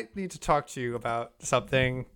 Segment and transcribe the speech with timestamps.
[0.00, 2.06] I need to talk to you about something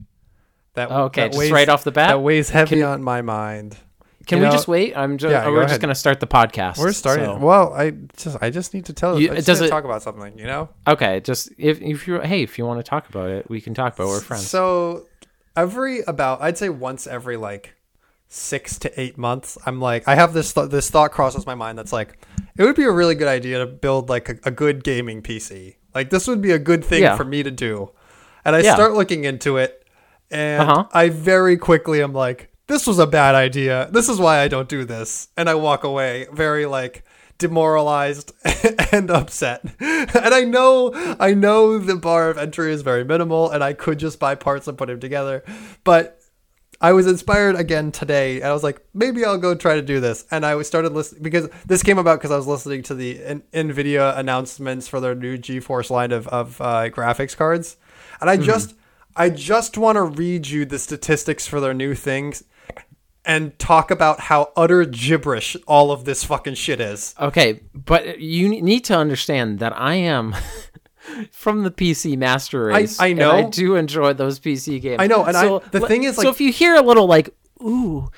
[0.75, 2.09] that oh, Okay, that just weighs, right off the bat?
[2.09, 3.77] that weighs heavy on my mind.
[4.27, 4.97] Can You we know- just wait?
[4.97, 5.31] I'm just.
[5.31, 5.69] Yeah, oh, we're ahead.
[5.69, 6.79] just gonna start the podcast.
[6.79, 7.27] We're starting.
[7.27, 10.39] so- Well, I just I just need to tell You- It doesn't talk about something.
[10.39, 10.71] You know.
[10.89, 13.75] Okay, just if if you hey if you want to talk about it, we can
[13.75, 14.05] talk about.
[14.05, 14.09] it.
[14.09, 14.49] We're friends.
[14.49, 15.07] So
[15.57, 17.75] every about I'd say once every like
[18.29, 21.77] six to eight months, I'm like I have this th- this thought crosses my mind
[21.79, 22.17] that's like
[22.57, 25.77] it would be a really good idea to build like a, a good gaming PC.
[25.95, 27.17] Like this would be a good thing Yeah.
[27.17, 27.91] for me to do,
[28.45, 28.75] and I Yeah.
[28.75, 29.85] start looking into it,
[30.31, 30.85] and Uh-huh.
[30.93, 33.89] I very quickly am like this was a bad idea.
[33.93, 37.05] This is why I don't do this, and I walk away very like
[37.39, 38.33] demoralized
[38.93, 39.63] and upset.
[39.81, 43.99] And I know I know the bar of entry is very minimal and I could
[43.99, 45.43] just buy parts and put them together.
[45.83, 46.19] But
[46.85, 50.01] I was inspired again today and I was like maybe I'll go try to do
[50.01, 50.27] this.
[50.31, 53.43] And I started listening because this came about because I was listening to the N-
[53.55, 57.79] Nvidia announcements for their new GeForce line of of uh, graphics cards.
[58.21, 58.75] And I just
[59.17, 62.45] I just want to read you the statistics for their new things
[63.25, 67.15] and talk about how utter gibberish all of this fucking shit is.
[67.19, 70.35] okay, but you need to understand that I am.
[71.33, 73.31] From the PC Master Race, I and know.
[73.31, 74.97] I do enjoy those PC games.
[75.01, 77.07] I know, and I- the le- thing is, so like- if you hear a little
[77.07, 77.31] like,
[77.63, 78.11] ooh,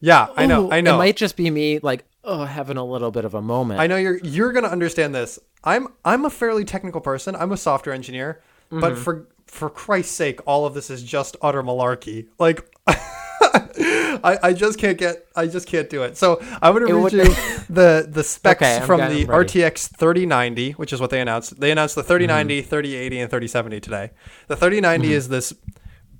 [0.00, 0.94] Yeah, I know, I know.
[0.94, 3.80] it might just be me like, oh, having a little bit of a moment.
[3.80, 5.38] I know you're you're gonna understand this.
[5.64, 7.36] I'm I'm a fairly technical person.
[7.36, 8.40] I'm a software engineer,
[8.70, 8.80] Mm-hmm.
[8.80, 12.26] but for for Christ's sake, all of this is just utter malarkey.
[12.38, 12.66] Like.
[14.24, 16.16] I, I just can't get I just can't do it.
[16.16, 17.24] So I'm gonna It read would- you
[17.70, 19.26] the the specs Okay, from the.
[19.26, 21.58] RTX 3090, which is what they announced.
[21.60, 22.68] They announced the 3090, Mm-hmm.
[22.68, 24.10] 3080, and 3070 today.
[24.48, 25.52] The 3090 is this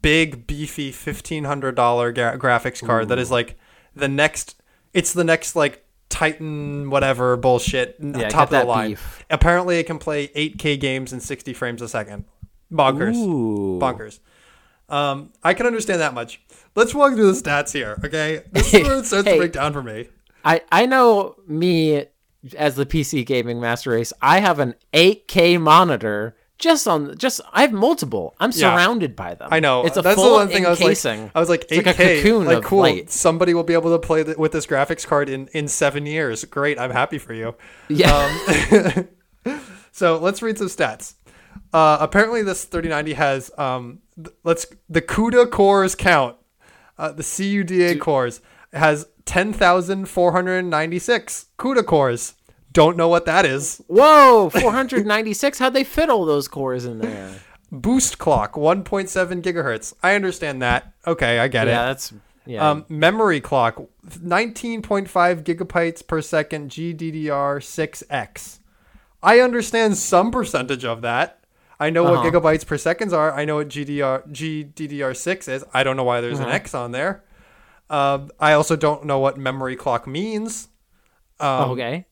[0.00, 1.74] big beefy $1500
[2.14, 3.56] gra- graphics card that is like
[3.94, 4.60] the next
[4.92, 9.24] it's the next like titan whatever bullshit Yeah, top of the that line beef.
[9.30, 12.24] apparently it can play 8k games in 60 frames a second
[12.70, 13.78] bonkers Ooh.
[13.80, 14.18] bonkers
[14.88, 16.41] um i can understand that much
[16.76, 19.34] let's walk through the stats here okay this is where it starts Hey.
[19.34, 20.09] to break down for me
[20.44, 22.06] I I know me
[22.59, 24.12] as the PC gaming master race.
[24.20, 28.34] I have an 8K monitor just on just I have multiple.
[28.41, 28.75] I'm Yeah.
[28.75, 29.50] surrounded by them.
[29.53, 29.87] I know.
[29.87, 31.22] It's a That's full the one thing I was encasing.
[31.22, 31.31] like.
[31.37, 32.81] I was like, It's 8K, like a cocoon like of cool.
[32.81, 33.10] light.
[33.12, 36.44] Somebody will be able to play th- with this graphics card in in seven years.
[36.44, 37.54] Great, I'm happy for you.
[37.88, 38.10] Yeah.
[38.66, 39.09] Um,
[39.93, 41.14] So let's read some stats.
[41.72, 46.36] Uh, apparently, this 3090 has um, th- let's the CUDA cores count.
[46.98, 48.40] Uh, the CUDA cores
[48.72, 52.34] has 10,496 CUDA cores.
[52.72, 53.82] Don't know what that is.
[53.86, 55.58] Whoa, 496.
[55.58, 57.34] How'd they fit all those cores in there?
[57.70, 59.94] Boost clock 1.7 gigahertz.
[60.02, 60.92] I understand that.
[61.06, 61.86] Okay, I get Yeah, it.
[61.86, 62.12] that's
[62.44, 62.70] yeah.
[62.70, 65.08] Um, memory clock 19.5
[65.42, 68.58] gigabytes per second GDDR6X.
[69.22, 71.38] I understand some percentage of that.
[71.82, 72.31] I know what Uh-huh.
[72.31, 73.32] gigabytes per seconds are.
[73.32, 75.65] I know what GDR GDDR6 is.
[75.75, 76.48] I don't know why there's Uh-huh.
[76.48, 77.25] an X on there.
[77.91, 80.69] Um, I also don't know what memory clock means.
[81.41, 82.06] Um, okay.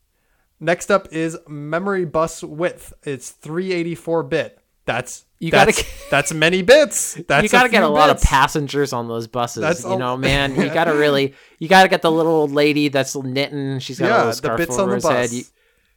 [0.58, 2.92] Next up is memory bus width.
[3.04, 4.58] It's 384 bit.
[4.86, 5.72] That's You gotta
[6.10, 7.14] that's, many bits.
[7.28, 9.60] That's you got to get a lot of passengers on those buses.
[9.62, 12.32] That's you a- know, man, you got to really, you got to get the little
[12.32, 13.78] old lady that's knitting.
[13.78, 15.22] She's got Yeah, a little the bits over on the his head.
[15.30, 15.32] bus.
[15.32, 15.44] You,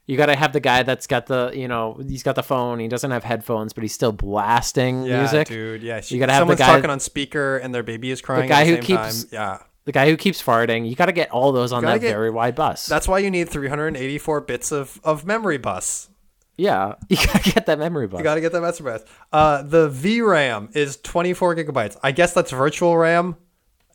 [0.05, 2.79] you got to have the guy that's got the, you know, he's got the phone.
[2.79, 5.47] He doesn't have headphones, but he's still blasting yeah, music.
[5.47, 5.81] dude.
[5.83, 8.41] Yeah, You gotta have the someone's guy- talking on speaker and their baby is crying.
[8.43, 9.29] the guy the who keeps- time.
[9.31, 10.87] Yeah, The guy who keeps farting.
[10.89, 12.85] You got to get all those on that get- very wide bus.
[12.85, 16.09] that's why you need 384 bits of of memory bus.
[16.57, 18.19] yeah, you got to get that memory bus.
[18.19, 19.03] You got to get that master bus.
[19.31, 21.97] Uh, the VRAM is 24 gigabytes.
[22.03, 23.35] I guess that's virtual RAM.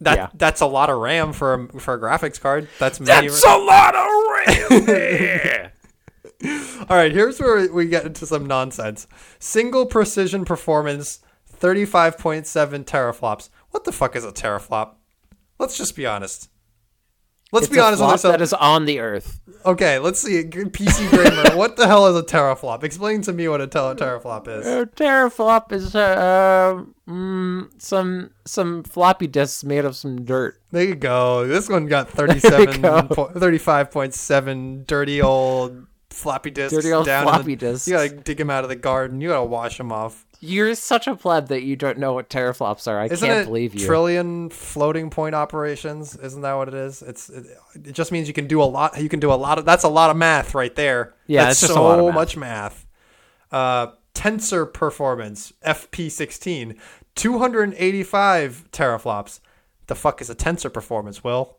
[0.00, 0.28] That Yeah.
[0.34, 2.68] that's a lot of RAM for a, for a graphics card.
[2.78, 3.28] That's many.
[3.28, 4.06] That's a lot of
[4.86, 5.70] RAM.
[6.44, 9.06] All right, here's where we get into some nonsense.
[9.38, 11.20] Single precision performance,
[11.60, 13.48] 35.7 teraflops.
[13.70, 14.94] What the fuck is a teraflop?
[15.58, 16.48] Let's just be honest.
[17.50, 18.34] Let's It's be honest with ourselves.
[18.36, 19.40] that is on the earth.
[19.64, 20.44] Okay, let's see.
[20.44, 22.84] PC Gamer, what the hell is a teraflop?
[22.84, 24.66] Explain to me what a tel- teraflop is.
[24.66, 30.60] A teraflop is uh, mm, some some floppy disks made of some dirt.
[30.72, 31.46] There you go.
[31.46, 33.02] This one got 37, go.
[33.04, 36.74] po- 35.7 dirty old floppy disks.
[36.74, 37.86] Dirty old down floppy the, disks.
[37.88, 39.20] You gotta dig them out of the garden.
[39.20, 40.24] You gotta wash them off.
[40.40, 43.00] You're such a pleb that you don't know what teraflops are.
[43.00, 43.84] I Isn't can't believe you.
[43.84, 46.16] trillion floating point operations?
[46.16, 47.02] Isn't that what it is?
[47.02, 49.00] It's it, it just means you can do a lot.
[49.00, 49.64] You can do a lot of.
[49.64, 51.14] That's a lot of math right there.
[51.26, 52.14] Yeah, that's it's just a so lot of math.
[52.14, 52.86] much math.
[53.50, 56.78] Uh, tensor performance FP16,
[57.16, 59.40] 285 teraflops.
[59.86, 61.24] The fuck is a tensor performance?
[61.24, 61.57] Will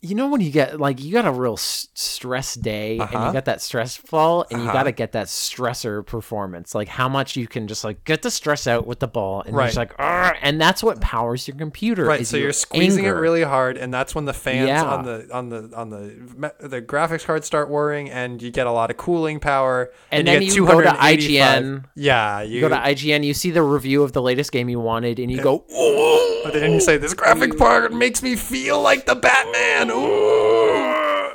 [0.00, 3.26] you know when you get like you got a real s- stress day and Uh-huh.
[3.26, 7.08] you got that stress fall and you got to get that stressor performance like how
[7.08, 9.76] much you can just like get the stress out with the ball and you're just
[9.76, 12.24] like and that's what powers your computer right?
[12.26, 13.18] So your you're squeezing anger.
[13.18, 14.84] it really hard, and that's when the fans Yeah.
[14.84, 18.72] on the on the on the the graphics card start whirring, and you get a
[18.72, 19.90] lot of cooling power.
[20.12, 21.84] And you then get you go to IGN.
[21.94, 24.78] Yeah, you you go to IGN you see the review of the latest game you
[24.80, 28.80] wanted and you go "Ooh." But then you say this graphic part makes me feel
[28.80, 29.87] like the Batman.
[29.90, 31.30] Ooh.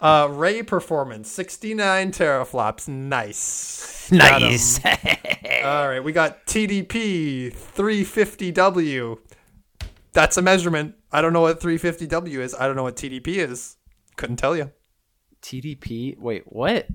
[0.00, 2.88] Uh, Ray performance, 69 teraflops.
[2.88, 4.08] Nice.
[4.16, 4.48] Got 'em.
[4.48, 9.18] nice All right, we got TDP 350W.
[10.12, 10.94] That's a measurement.
[11.12, 12.54] I don't know what 350W is.
[12.54, 13.76] I don't know what TDP is.
[14.16, 14.70] Couldn't tell you.
[15.42, 16.86] TDP wait what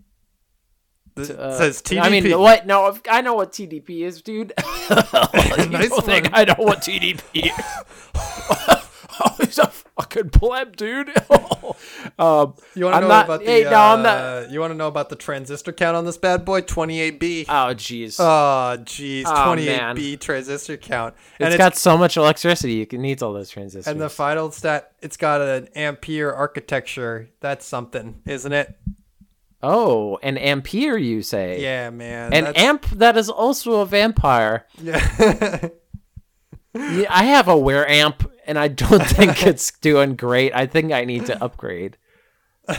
[1.17, 2.01] It Uh, says TDP.
[2.01, 2.65] I mean, what?
[2.67, 4.51] No, if- I know what TDP is, dude.
[4.89, 6.33] you Nice don't think one.
[6.33, 7.51] I know what TDP
[8.15, 8.34] oh,
[9.55, 11.09] he's a fucking pleb, dude.
[12.19, 13.45] um, You want to know not- about the?
[13.45, 16.17] hey, no, I'm not- uh, You want to know about the transistor count on this
[16.17, 16.61] bad boy?
[16.61, 17.45] 28B.
[17.47, 18.17] oh, jeez.
[18.19, 23.33] Oh, jeez, Oh, 28B transistor count, and it's got so much electricity, it needs all
[23.33, 23.91] those transistors.
[23.91, 27.29] And the final stat, it's got an ampere architecture.
[27.39, 28.77] That's something, isn't it?
[29.63, 31.59] oh, an ampere, you say?
[31.61, 32.33] Yeah, man.
[32.33, 34.67] An that's- amp that is also a vampire.
[34.81, 35.69] Yeah.
[36.77, 40.53] Yeah, I have a wear amp, and I don't think it's doing great.
[40.55, 41.97] I think I need to upgrade.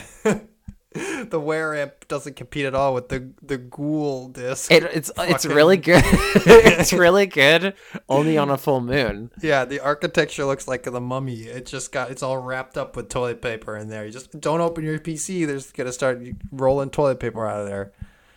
[1.28, 4.70] the wear amp doesn't compete at all with the the ghoul disc.
[4.72, 6.02] It, it's it's really good.
[6.06, 7.74] it's really good.
[8.08, 9.30] Only on a full moon.
[9.42, 11.42] yeah, the architecture looks like the mummy.
[11.42, 14.06] It just got it's all wrapped up with toilet paper in there.
[14.06, 15.46] You just don't open your PC.
[15.46, 16.20] There's gonna start
[16.50, 17.92] rolling toilet paper out of there.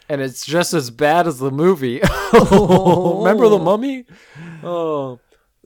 [0.09, 2.01] and it's just as bad as the movie.
[2.31, 4.05] Oh, remember the mummy?
[4.63, 5.19] Oh,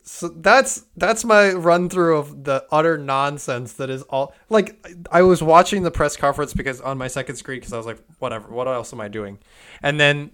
[0.05, 5.21] So that's that's my run through of the utter nonsense that is all like I
[5.21, 8.49] was watching the press conference because on my second screen because I was like whatever
[8.49, 9.39] what else am I doing?
[9.81, 10.31] And then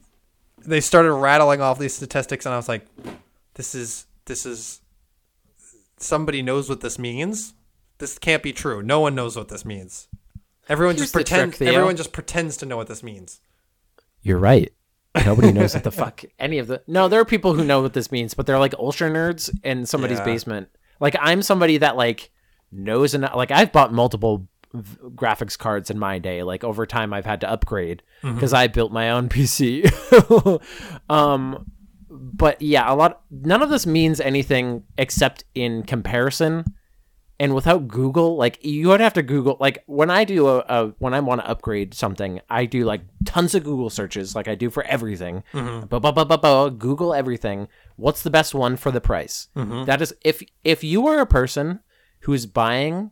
[0.65, 2.87] they started rattling off these statistics and I was like
[3.53, 4.81] this is this is
[5.97, 7.53] somebody knows what this means?
[7.99, 8.81] This can't be true.
[8.81, 10.07] No one knows what this means.
[10.67, 13.39] Everyone Here's just the pretends everyone just pretends to know what this means.
[14.23, 14.73] You're right.
[15.25, 16.81] Nobody knows what the fuck any of the.
[16.87, 19.85] No, there are people who know what this means, but they're like ultra nerds in
[19.85, 20.25] somebody's Yeah.
[20.25, 20.69] basement.
[20.99, 22.31] Like I'm somebody that like
[22.71, 23.35] knows enough.
[23.35, 26.43] Like I've bought multiple v- graphics cards in my day.
[26.43, 29.89] Like over time, I've had to upgrade because I built my own PC.
[31.09, 31.65] um,
[32.09, 33.21] but yeah, a lot.
[33.31, 36.65] None of this means anything except in comparison.
[37.39, 39.55] And without Google, like you would have to Google.
[39.59, 43.01] Like when I do a, a when I want to upgrade something, I do like
[43.23, 45.43] tons of Google searches, like I do for everything.
[45.53, 45.87] Mm-hmm.
[45.87, 47.69] Ba, Google everything.
[47.95, 49.47] What's the best one for the price?
[49.55, 49.85] Mm-hmm.
[49.85, 51.79] That is, if if you are a person
[52.21, 53.11] who's buying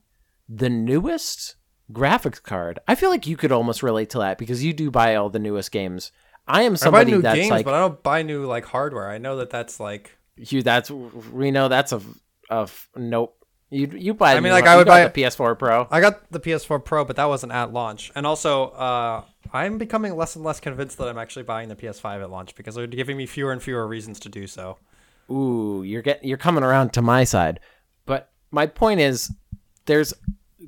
[0.50, 1.56] the newest
[1.92, 5.16] graphics card, I feel like you could almost relate to that because you do buy
[5.16, 6.12] all the newest games.
[6.48, 8.66] I am somebody I buy new that's games like but I don't buy new like
[8.66, 10.64] hardware I know that that's like you.
[10.64, 12.02] That's we know that's a
[12.50, 13.37] a f- nope.
[13.70, 14.36] You you buy.
[14.36, 15.88] I mean, like, I would buy- the PS4 Pro.
[15.92, 18.12] I got the PS4 Pro, but that wasn't at launch.
[18.16, 22.22] And also, uh, I'm becoming less and less convinced that I'm actually buying the PS5
[22.22, 24.78] at launch because they're giving me fewer and fewer reasons to do so.
[25.30, 27.60] Ooh, you're getting you're coming around to my side.
[28.06, 29.32] But my point is
[29.86, 30.14] there's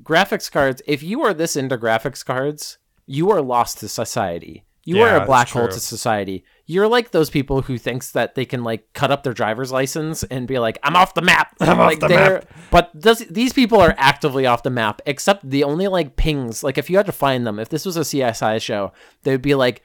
[0.02, 0.82] graphics cards.
[0.86, 2.76] If you are this into graphics cards,
[3.06, 4.64] you are lost to society.
[4.84, 5.72] You Yeah, are a black hole true.
[5.74, 6.44] to society.
[6.66, 10.22] You're like those people who thinks that they can like cut up their driver's license
[10.24, 12.46] and be like, "I'm off the map." I'm like, the map.
[12.70, 15.02] But does, these people are actively off the map.
[15.04, 17.96] Except the only like pings, like if you had to find them, if this was
[17.96, 18.92] a CSI show,
[19.24, 19.82] they would be like,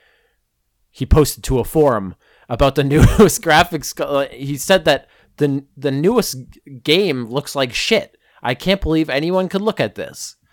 [0.91, 2.15] he posted to a forum
[2.47, 3.99] about the newest graphics.
[3.99, 6.37] uh, He said that the the newest
[6.83, 8.15] game looks like shit.
[8.41, 10.35] I can't believe anyone could look at this.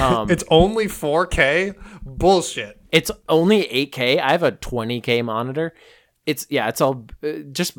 [0.00, 1.74] Um, It's only 4K?
[2.02, 2.77] Bullshit.
[2.92, 4.18] It's only 8K.
[4.20, 5.74] I have a 20K monitor.
[6.26, 6.68] It's yeah.
[6.68, 7.78] It's all uh, just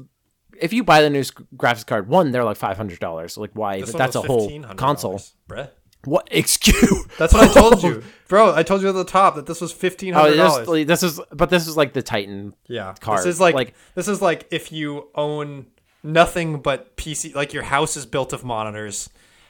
[0.60, 1.22] if you buy the new
[1.56, 3.38] graphics card, one they're like five hundred dollars.
[3.38, 3.80] Like why?
[3.82, 5.22] This That's a whole console.
[5.48, 5.70] Bruh.
[6.06, 6.28] What?
[6.32, 7.06] Excuse?
[7.18, 8.56] That's what I told you, bro.
[8.56, 10.68] I told you at the top that this was fifteen Oh, hundred this, dollars.
[10.68, 12.54] like, this is, but this is like the Titan.
[12.68, 13.20] yeah, card.
[13.20, 15.68] this is like, Like- this is like if you own
[16.02, 19.10] nothing but PC, like your house is built of monitors,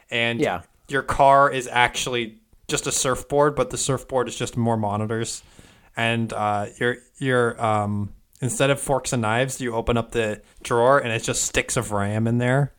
[0.10, 0.63] and Yeah.
[0.88, 2.38] your car is actually
[2.69, 5.43] just a surfboard, but the surfboard is just more monitors,
[5.97, 10.97] and uh, your your um instead of forks and knives, you open up the drawer
[10.99, 12.71] and it's just sticks of RAM in there.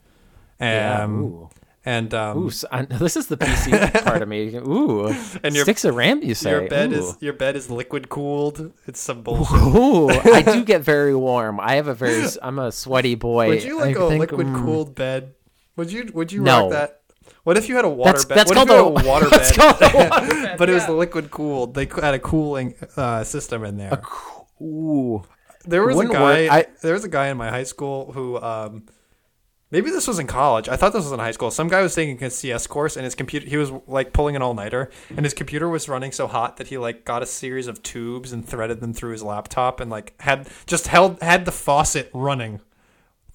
[0.59, 1.51] Um, Ooh.
[1.85, 4.55] and um, Ooh, so I, this is the PC part of me.
[4.57, 5.07] Ooh,
[5.43, 6.23] And your- sticks of RAM.
[6.23, 6.97] You say your bed Ooh.
[6.97, 8.73] is your bed is liquid cooled.
[8.87, 9.57] It's some bullshit.
[9.59, 11.61] Ooh, I do get very warm.
[11.61, 13.49] I have a very, I'm a sweaty boy.
[13.49, 15.35] Would you like I a liquid mm, cooled bed?
[15.77, 16.63] Would you would you No.
[16.65, 17.00] rock that?
[17.45, 18.37] What if you had a water That's bed?
[18.39, 20.59] that's what called if you a had a water that's bed, called a water bed,
[20.59, 20.91] but it was yeah.
[20.91, 21.75] liquid cooled?
[21.75, 24.03] They had a cooling uh, system in there.
[24.61, 25.23] Ooh,
[25.65, 26.49] There was a wouldn't guy.
[26.55, 28.85] I- there was a guy in my high school who, um,
[29.71, 30.69] maybe this was in college.
[30.69, 31.51] I thought this was in high school.
[31.51, 33.47] Some guy was taking a CS course, and his computer.
[33.49, 36.67] He was like pulling an all nighter, and his computer was running so hot that
[36.69, 40.13] he like got a series of tubes and threaded them through his laptop, and like
[40.21, 42.61] had just held had the faucet running,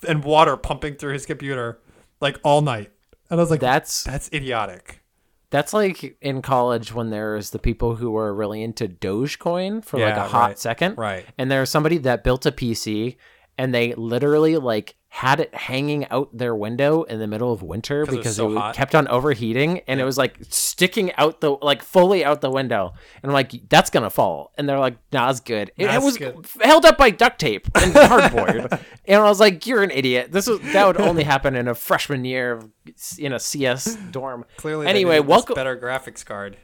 [0.07, 1.79] and water pumping through his computer
[2.21, 2.91] like all night.
[3.29, 5.03] And I was like, that's that's idiotic.
[5.49, 10.17] that's like in college when there's the people who were really into Dogecoin for like
[10.17, 11.25] a hot right, second, right.
[11.37, 13.17] And there's somebody that built a PC
[13.57, 18.01] and they literally like had it hanging out their window in the middle of winter
[18.03, 21.81] it because so it kept on overheating and it was like sticking out the like
[21.81, 22.91] fully out the window.
[23.23, 24.51] And I'm like that's gonna fall.
[24.57, 25.71] And they're like nah it's good.
[25.77, 26.45] It, it Nah, was good.
[26.61, 28.77] held up by duct tape and cardboard.
[29.05, 30.33] And I was like you're an idiot.
[30.33, 32.69] This was that would only happen in a freshman year of,
[33.17, 34.43] in a CS dorm.
[34.57, 36.57] Clearly, anyway welcome better graphics card.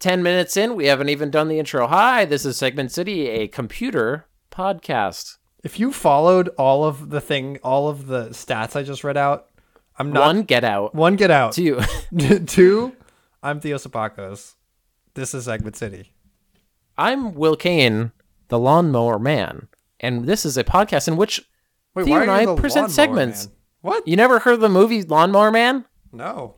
[0.00, 1.86] 10 minutes in we haven't even done the intro.
[1.86, 5.36] Hi this is Segment City a computer podcast
[5.68, 9.48] If you followed all of the thing, all of the stats I just read out,
[9.98, 11.52] I'm not one get out One, get out.
[11.52, 11.78] two
[12.46, 12.96] Two,
[13.42, 14.54] I'm Theo Sapakos.
[15.12, 16.14] This is Segment City.
[16.96, 18.12] I'm Will Kane,
[18.48, 19.68] the lawnmower man,
[20.00, 21.46] and this is a podcast in which
[21.94, 23.48] Wait, Theo and I present segments.
[23.48, 23.54] man?
[23.82, 24.08] What?
[24.08, 25.84] You never heard of the movie Lawnmower Man?
[26.12, 26.54] No.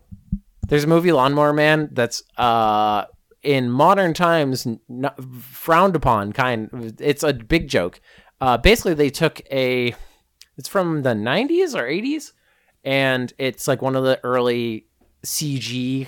[0.68, 3.06] There's a movie Lawnmower Man that's uh
[3.42, 8.00] in modern times not frowned upon kind it's a big joke.
[8.40, 9.94] Uh basically they took a
[10.56, 12.32] it's from the 90s or 80s
[12.84, 14.86] and it's like one of the early
[15.24, 16.06] CG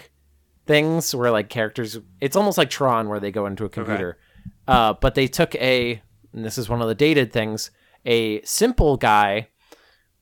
[0.67, 4.19] things where like characters it's almost like Tron where they go into a computer.
[4.67, 6.01] Uh but they took a
[6.33, 7.71] and this is one of the dated things,
[8.07, 9.49] a simple guy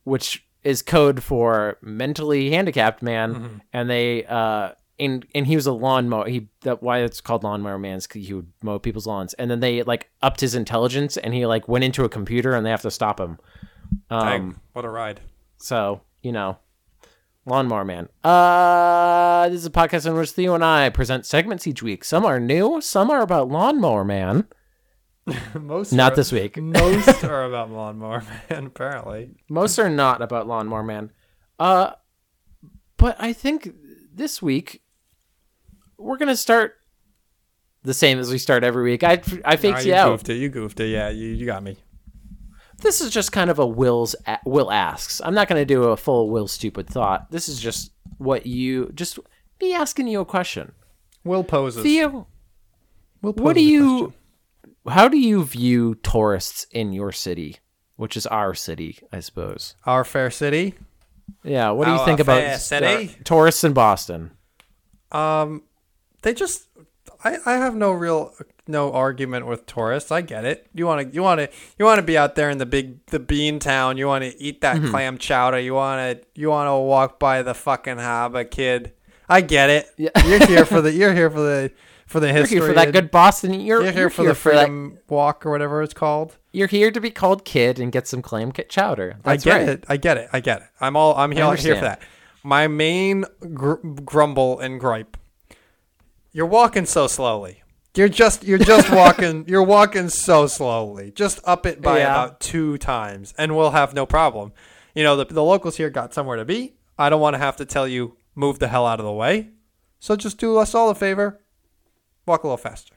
[0.05, 5.73] which is code for mentally handicapped man and they uh and and he was a
[5.73, 9.35] lawnmower he that why it's called lawnmower man is 'cause he would mow people's lawns
[9.35, 12.65] and then they like upped his intelligence and he like went into a computer and
[12.65, 13.39] they have to stop him
[14.11, 15.21] um Dang, what a ride.
[15.57, 16.59] so you know
[17.47, 21.83] lawnmower man uh this is a podcast in which theo and i present segments each
[21.83, 24.47] week some are new some are about lawnmower man
[25.55, 29.31] Most not are, this week Most are about Lawnmower Man, apparently.
[29.49, 31.11] Most are not about Lawnmower Man.
[31.59, 31.93] Uh,
[32.97, 33.71] but I think
[34.13, 34.83] this week
[36.01, 36.75] we're gonna start
[37.83, 39.03] the same as we start every week.
[39.05, 40.11] I I faked Ah, you you out.
[40.11, 40.35] goofed it.
[40.35, 40.89] You goofed it.
[40.89, 41.77] Yeah, you, you got me.
[42.79, 45.21] This is just kind of a Will's a- Will asks.
[45.25, 47.31] I'm not gonna do a full Will stupid thought.
[47.31, 49.19] This is just what you just
[49.61, 50.73] me asking you a question.
[51.25, 51.83] Will poses.
[51.83, 52.27] Theo,
[53.23, 54.15] Will what do you?
[54.89, 57.59] How do you view tourists in your city,
[57.97, 59.75] which is our city, I suppose?
[59.85, 60.75] Our fair city.
[61.45, 61.71] Yeah.
[61.73, 63.15] What do you Our think about city?
[63.25, 64.31] tourists in Boston?
[65.13, 65.63] Um,
[66.23, 66.67] they just.
[67.23, 68.33] I, I have no real
[68.67, 70.11] no argument with tourists.
[70.11, 70.67] I get it.
[70.75, 73.05] You want to you want to you want to be out there in the big
[73.07, 73.99] the bean town.
[73.99, 74.91] You want to eat that Mm-hmm.
[74.91, 75.59] clam chowder.
[75.61, 78.93] You want to you want to walk by the fucking harbor, kid.
[79.29, 79.89] I get it.
[79.99, 80.11] Yeah.
[80.27, 81.73] You're here for the you're here for the
[82.07, 82.57] for the history.
[82.57, 83.53] You're here for that good Boston.
[83.61, 86.37] You're, You're here you're for the that- freedom walk or whatever it's called.
[86.53, 89.17] you're here to be called kid and get some clam chowder.
[89.23, 89.69] That's I get right.
[89.69, 89.85] it.
[89.89, 90.29] I get it.
[90.33, 90.69] I get it.
[90.81, 91.15] I'm all.
[91.17, 92.01] I'm here, here for that.
[92.43, 93.75] My main gr-
[94.05, 95.17] grumble and gripe.
[96.33, 97.63] You're walking so slowly.
[97.97, 98.45] You're just.
[98.45, 99.45] You're just walking.
[99.49, 101.11] You're walking so slowly.
[101.11, 102.05] Just up it by Yeah.
[102.23, 104.53] about two times, and we'll have no problem.
[104.95, 106.75] You know, the the locals here got somewhere to be.
[106.99, 109.51] I don't want to have to tell you move the hell out of the way.
[109.99, 111.41] So just do us all a favor.
[112.27, 112.95] Walk a little faster.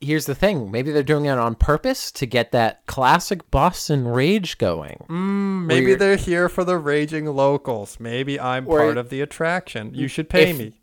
[0.00, 0.70] Here's the thing.
[0.70, 5.06] Maybe they're doing it on purpose to get that classic Boston rage going.
[5.08, 7.98] Mm, maybe they're here for the raging locals.
[7.98, 9.94] Maybe I'm part of the attraction.
[9.94, 10.80] You should pay If- me.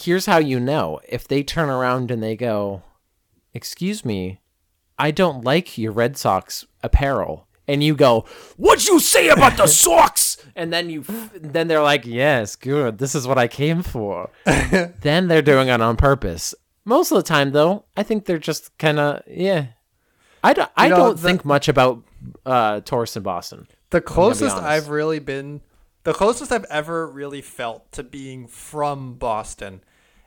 [0.00, 1.00] Here's how you know.
[1.08, 2.82] If they turn around and they go,
[3.54, 4.40] "Excuse me,
[4.98, 8.24] I don't like your Red Sox apparel." And you go,
[8.56, 13.14] "What'd you say about the socks?" and then you then they're like yes good this
[13.14, 14.30] is what i came for
[15.02, 18.76] then they're doing it on purpose most of the time though i think they're just
[18.78, 19.66] kind of yeah
[20.44, 22.02] i don't i know, don't the- think much about
[22.46, 24.56] uh tourists in boston The closest.
[24.56, 25.60] I've really been,
[26.06, 29.82] the closest I've ever really felt to being from Boston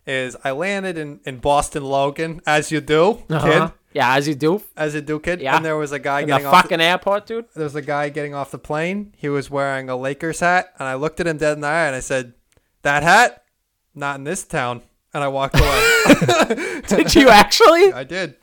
[0.05, 3.67] is I landed in, in Boston Logan, as you do, Uh-huh.
[3.67, 3.73] kid.
[3.93, 5.39] yeah as you do As you do, kid.
[5.41, 5.55] Yeah.
[5.55, 6.51] And there was a guy in the getting off.
[6.53, 9.13] The, fucking airport dude there was a guy getting off the plane.
[9.17, 11.85] He was wearing a Lakers hat, and I looked at him dead in the eye
[11.87, 12.33] and I said,
[12.81, 13.43] "That hat,
[13.95, 14.81] not in this town."
[15.13, 16.81] And I walked away.
[16.87, 18.35] did you actually I did.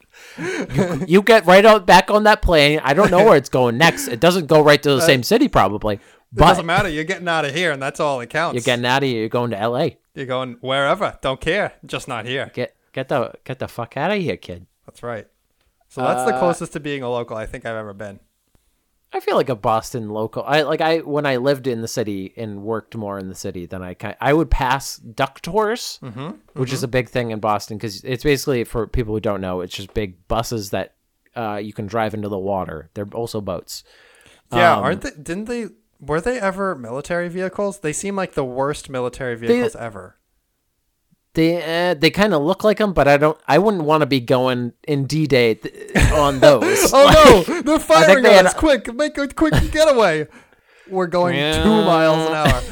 [1.06, 4.08] you get right out back on that plane i don't know where it's going next
[4.08, 6.00] it doesn't go right to the same city probably
[6.32, 6.88] It but doesn't matter.
[6.88, 8.54] You're getting out of here, and that's all that counts.
[8.54, 11.18] you're getting out of here you're going to la You're going wherever.
[11.22, 11.74] Don't care.
[11.84, 12.50] Just not here.
[12.54, 15.26] get get the get the fuck out of here kid That's right.
[15.88, 18.20] So that's the Uh, closest to being a local I think I've ever been.
[19.12, 20.42] I feel like a Boston local.
[20.44, 23.64] I like I when I lived in the city and worked more in the city,
[23.64, 26.00] then I kind I would pass duck tours,
[26.54, 29.60] which is a big thing in Boston because it's basically for people who don't know,
[29.60, 30.94] it's just big buses that
[31.36, 32.90] uh, you can drive into the water.
[32.94, 33.84] They're also boats.
[34.52, 35.10] Yeah, Um, aren't they?
[35.10, 35.68] Didn't they?
[36.00, 37.80] Were they ever military vehicles?
[37.80, 40.18] They seem like the worst military vehicles ever.
[41.34, 43.38] They uh, they kind of look like them, but I don't.
[43.46, 46.90] I wouldn't want to be going in D Day th- on those.
[46.94, 47.60] Oh no!
[47.62, 48.54] They're firing they on us!
[48.54, 50.28] a- Quick, make a quick getaway.
[50.88, 52.62] We're going two miles an hour.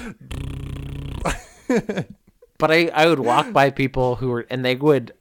[2.59, 5.13] but I, I would walk by people who were and they would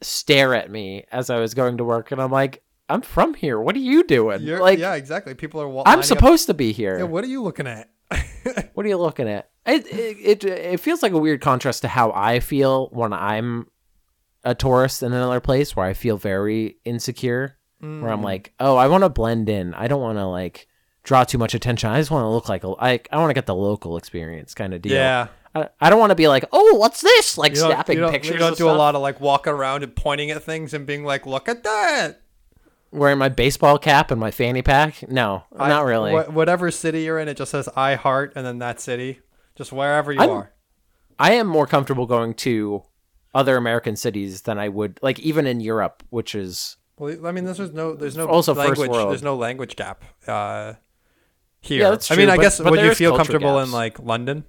[0.00, 3.60] stare at me as I was going to work and I'm like I'm from here
[3.60, 5.34] what are you doing You're, like yeah, exactly.
[5.34, 5.68] People are.
[5.68, 7.88] wa- I'm lining up- supposed to be here Yeah, what are you looking at?
[8.74, 11.88] what are you looking at it, it it it feels like a weird contrast to
[11.88, 13.68] how I feel when I'm
[14.44, 18.12] a tourist in another place where I feel very insecure where Mm.
[18.12, 20.66] I'm like oh I want to blend in I don't want to like
[21.02, 23.34] draw too much attention I just want to look like a, I I want to
[23.34, 25.28] get the local experience kind of deal Yeah.
[25.54, 28.56] I, I don't want to be like oh what's this like snapping pictures you don't
[28.58, 31.48] do a lot of like walking around and pointing at things and being like, "Look
[31.48, 32.20] at that."
[32.92, 35.08] Wearing my baseball cap and my fanny pack?
[35.10, 36.12] No, I- not really.
[36.12, 39.20] wha- whatever city you're in, it just says "I heart" and then that city.
[39.56, 40.52] Just wherever you I'm- are.
[41.18, 42.82] I am more comfortable going to
[43.34, 47.44] other American cities than I would like even in Europe, which is Well, I mean,
[47.44, 48.90] there's no, there's no Also first language.
[48.90, 49.10] world.
[49.10, 50.74] There's no language gap uh,
[51.60, 51.82] here.
[51.82, 54.44] Yeah, that's I mean, I but- guess but would you feel comfortable in like London,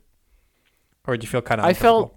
[1.05, 1.65] or did you feel kind of?
[1.65, 2.15] I felt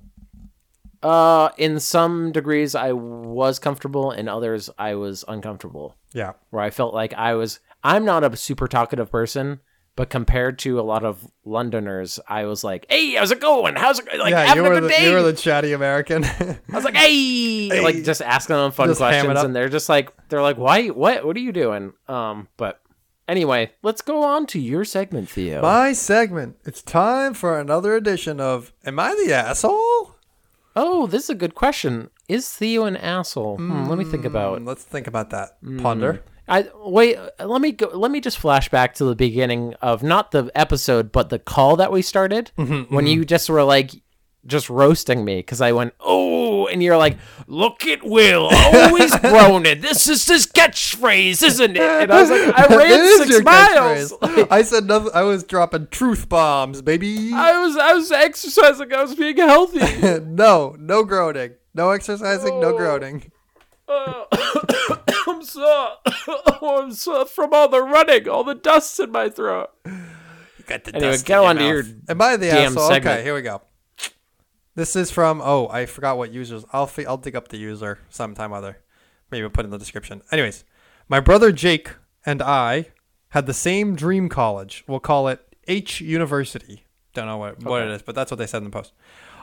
[1.05, 5.95] uh in some degrees I was comfortable, in others I was uncomfortable.
[6.13, 6.33] yeah.
[6.51, 9.61] Where I felt like I was I'm not a super talkative person,
[9.95, 13.77] but compared to a lot of Londoners, I was like, "Hey, how's it going?
[13.77, 15.73] How's it like yeah, having you a were good the day?" you were the chatty
[15.73, 16.25] American.
[16.25, 20.11] I was like, "Hey!" like just asking them fun Just questions, and they're just like,
[20.31, 20.89] they're like, "Why?
[20.89, 21.25] What?
[21.27, 22.81] What are you doing?" Um, but
[23.29, 25.61] anyway, let's go on to your segment, Theo.
[25.61, 26.57] My segment.
[26.65, 30.17] It's time for another edition of "Am I the asshole?"
[30.77, 32.11] Oh, this is a good question.
[32.29, 33.57] Is Theo an asshole?
[33.59, 34.61] Hmm, let me think about.
[34.61, 35.57] Mm, Let's think about that.
[35.79, 36.23] Ponder.
[36.47, 37.17] I wait.
[37.17, 37.89] uh, Let me go.
[37.95, 41.77] Let me just flash back to the beginning of not the episode, but the call
[41.77, 43.93] that we started Mm-hmm, when you just were like,
[44.47, 49.81] just roasting me because I went, oh, and you're like, look at Will, always groaning.
[49.81, 51.81] This is his catchphrase, isn't it?
[51.83, 54.13] And I was like, I ran six miles.
[54.13, 54.49] catchphrase.
[54.51, 55.11] I said nothing.
[55.15, 57.33] I was dropping truth bombs, baby.
[57.33, 58.93] I was I was exercising.
[58.93, 60.21] I was being healthy.
[60.25, 61.55] no, no groaning.
[61.75, 62.77] No exercising, no Oh.
[62.77, 63.31] groaning.
[63.89, 64.25] Uh,
[65.27, 65.89] I'm sore.
[66.67, 69.69] Oh, I'm sore from all the running, all the dust in my throat.
[69.85, 69.93] You
[70.67, 71.95] got the Anyway, dust get in on to your your.
[72.09, 72.89] Am I the damn asshole?
[72.89, 73.15] segment.
[73.17, 73.61] Okay, here we go.
[74.75, 75.41] This is from.
[75.43, 76.65] Oh, I forgot what users.
[76.73, 78.79] I'll fi- I'll dig up the user sometime other.
[79.31, 80.23] Maybe we'll put it in the description.
[80.33, 80.65] Anyways,
[81.09, 81.91] my brother Jake
[82.27, 82.87] and I
[83.31, 84.85] had the same dream college.
[84.87, 86.85] We'll call it H University.
[87.15, 88.93] Don't know what, what it is, but that's what they said in the post.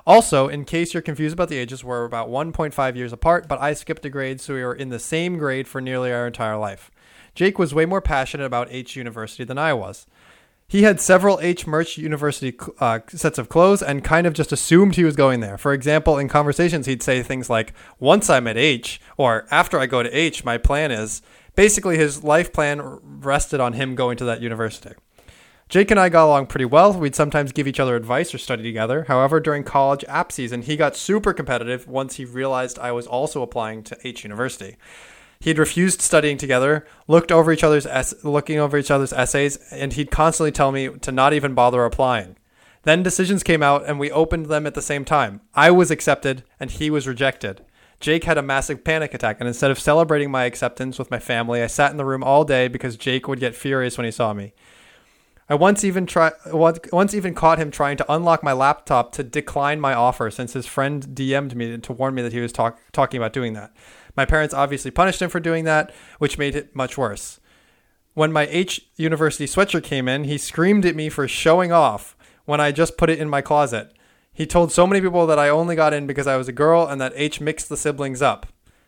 [0.05, 3.73] Also, in case you're confused about the ages, we're about 1.5 years apart, but I
[3.73, 6.89] skipped a grade, so we were in the same grade for nearly our entire life.
[7.35, 10.07] Jake was way more passionate about H University than I was.
[10.71, 14.95] He had several H Merch University uh, sets of clothes and kind of just assumed
[14.95, 15.57] he was going there.
[15.57, 19.85] For example, in conversations, he'd say things like, Once I'm at H, or After I
[19.85, 21.21] go to H, my plan is.
[21.55, 24.91] Basically, his life plan rested on him going to that university.
[25.67, 26.93] Jake and I got along pretty well.
[26.93, 29.03] We'd sometimes give each other advice or study together.
[29.09, 33.41] However, during college app season, he got super competitive once he realized I was also
[33.41, 34.77] applying to H University.
[35.41, 39.91] He'd refused studying together, looked over each other's ess- looking over each other's essays, and
[39.91, 42.37] he'd constantly tell me to not even bother applying.
[42.83, 45.41] Then decisions came out and we opened them at the same time.
[45.55, 47.65] I was accepted and he was rejected.
[47.99, 51.61] Jake had a massive panic attack, and instead of celebrating my acceptance with my family,
[51.61, 54.33] I sat in the room all day because Jake would get furious when he saw
[54.33, 54.53] me.
[55.49, 56.07] I once even
[56.47, 60.53] once, once even caught him trying to unlock my laptop to decline my offer since
[60.53, 63.71] his friend DM'd me to warn me that he was talk, talking about doing that.
[64.21, 67.39] My parents obviously punished him for doing that, which made it much worse.
[68.13, 72.61] When my H University sweatshirt came in, he screamed at me for showing off when
[72.61, 73.91] I just put it in my closet.
[74.31, 76.85] He told so many people that I only got in because I was a girl
[76.85, 78.45] and that H mixed the siblings up.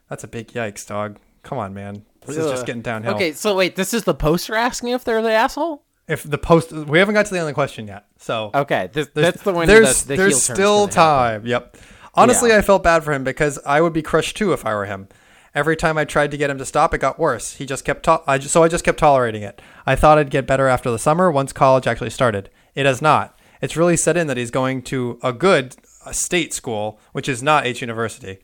[0.07, 1.17] That's a big yikes, dog.
[1.41, 2.05] Come on, man.
[2.27, 2.67] This is just Ugh.
[2.67, 3.15] getting downhill.
[3.15, 5.81] Okay, so wait, this is the poster asking if they're the asshole.
[6.07, 9.41] If the post, we haven't got to the the question yet, so Okay, this, that's
[9.41, 9.65] the one.
[9.65, 11.41] There's the, the there's still gonna happen.
[11.41, 11.47] time.
[11.47, 11.77] Yep.
[12.15, 12.57] Honestly, Yeah.
[12.57, 15.07] I felt bad for him because I would be crushed too if I were him.
[15.55, 17.53] Every time I tried to get him to stop, it got worse.
[17.53, 18.03] He just kept.
[18.05, 19.61] To- I just, so I just kept tolerating it.
[19.85, 22.49] I thought I'd get better after the summer once college actually started.
[22.73, 23.37] It has not.
[23.61, 27.43] It's really set in that he's going to a good a state school, which is
[27.43, 28.39] not H University.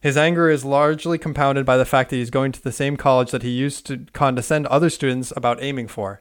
[0.00, 3.30] His anger is largely compounded by the fact that he's going to the same college
[3.30, 6.20] that he used to condescend other students about aiming for.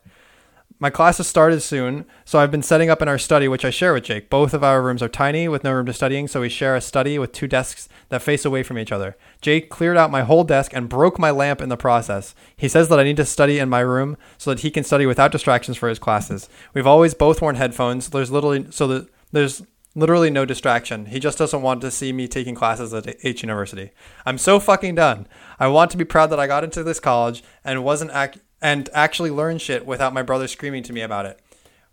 [0.83, 3.93] My classes started soon, so I've been setting up in our study, which I share
[3.93, 4.29] with Jake.
[4.29, 6.81] Both of our rooms are tiny with no room to studying, so we share a
[6.81, 9.15] study with two desks that face away from each other.
[9.39, 12.35] Jake cleared out my whole desk and broke my lamp in the process.
[12.57, 15.05] He says that I need to study in my room so that he can study
[15.05, 16.49] without distractions for his classes.
[16.73, 18.09] We've always both worn headphones.
[18.09, 19.63] There's literally so that there's
[19.95, 21.05] literally no distraction.
[21.05, 23.91] He just doesn't want to see me taking classes at H University.
[24.25, 25.27] I'm so fucking done.
[25.61, 28.89] I want to be proud that I got into this college and wasn't ac- and
[28.93, 31.39] actually learn shit without my brother screaming to me about it.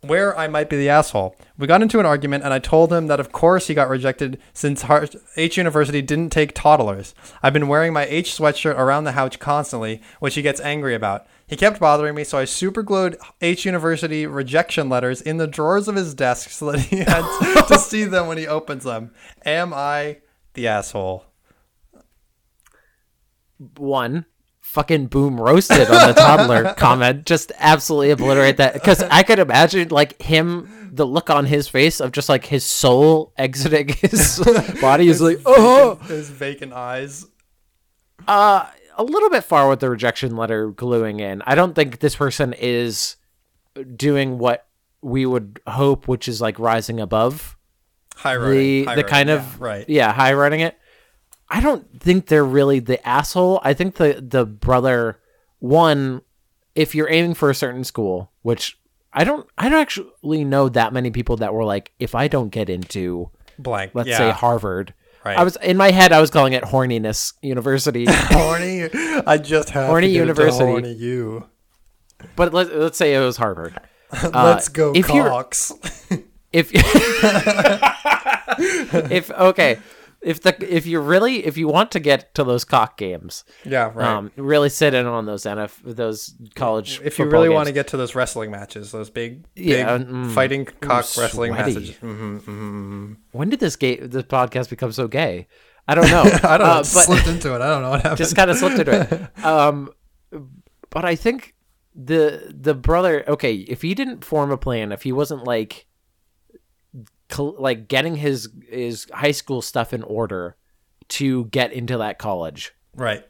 [0.03, 1.37] Where I might be the asshole.
[1.59, 4.41] We got into an argument, and I told him that of course he got rejected
[4.55, 4.83] since
[5.37, 7.15] H University didn't take toddlers.
[7.43, 11.27] I've been wearing my H sweatshirt around the house constantly, which he gets angry about.
[11.47, 15.97] He kept bothering me, so I superglued H University rejection letters in the drawers of
[15.97, 19.11] his desk so that he had to see them when he opens them.
[19.45, 20.21] Am I
[20.55, 21.27] the asshole?
[23.77, 24.25] one
[24.71, 29.89] fucking boom roasted on the toddler comment just absolutely obliterate that because i could imagine
[29.89, 34.39] like him the look on his face of just like his soul exiting his
[34.81, 37.27] body is like oh His vacant eyes.
[38.29, 38.65] uh
[38.97, 42.53] a little bit far with the rejection letter gluing in i don't think this person
[42.53, 43.17] is
[43.97, 44.69] doing what
[45.03, 47.57] we would hope which is like rising above
[48.15, 48.85] High the running.
[48.85, 49.89] high the running, kind yeah, of right.
[49.89, 50.79] yeah high running it
[51.51, 55.19] i don't think they're really the asshole i think the the brother
[55.59, 56.23] one
[56.75, 58.79] if you're aiming for a certain school which
[59.13, 62.51] i don't i don't actually know that many people that were like if i don't
[62.51, 63.93] get into Blank.
[63.95, 64.19] let's yeah.
[64.19, 65.37] say harvard Right.
[65.37, 68.85] i was in my head i was calling it horniness university horny.
[69.27, 70.65] I just have Horny to get into University.
[70.65, 71.47] horny you.
[72.37, 73.79] but let, let's say it was harvard
[74.13, 75.73] Let's uh, go, if Cox.
[76.53, 76.71] if
[79.13, 79.79] if okay
[80.23, 83.91] if the if you really if you want to get to those cock games yeah,
[83.95, 84.07] right.
[84.07, 87.55] um really sit in on those NF those college if you really games.
[87.55, 91.55] want to get to those wrestling matches, those big, big Yeah, mm, fighting cock wrestling
[91.55, 91.75] sweaty.
[91.75, 91.97] matches.
[91.97, 95.47] hmm when did this gay this podcast become so gay
[95.89, 96.75] i don't know I don't know.
[96.75, 97.61] Uh, it slipped into it.
[97.63, 98.19] I don't know what happened.
[98.19, 99.91] just kind of slipped into it um
[100.91, 101.55] but i think
[101.95, 105.87] the the brother okay if he didn't form a plan if he wasn't like
[107.39, 110.57] like getting his his high school stuff in order
[111.09, 113.25] to get into that college right.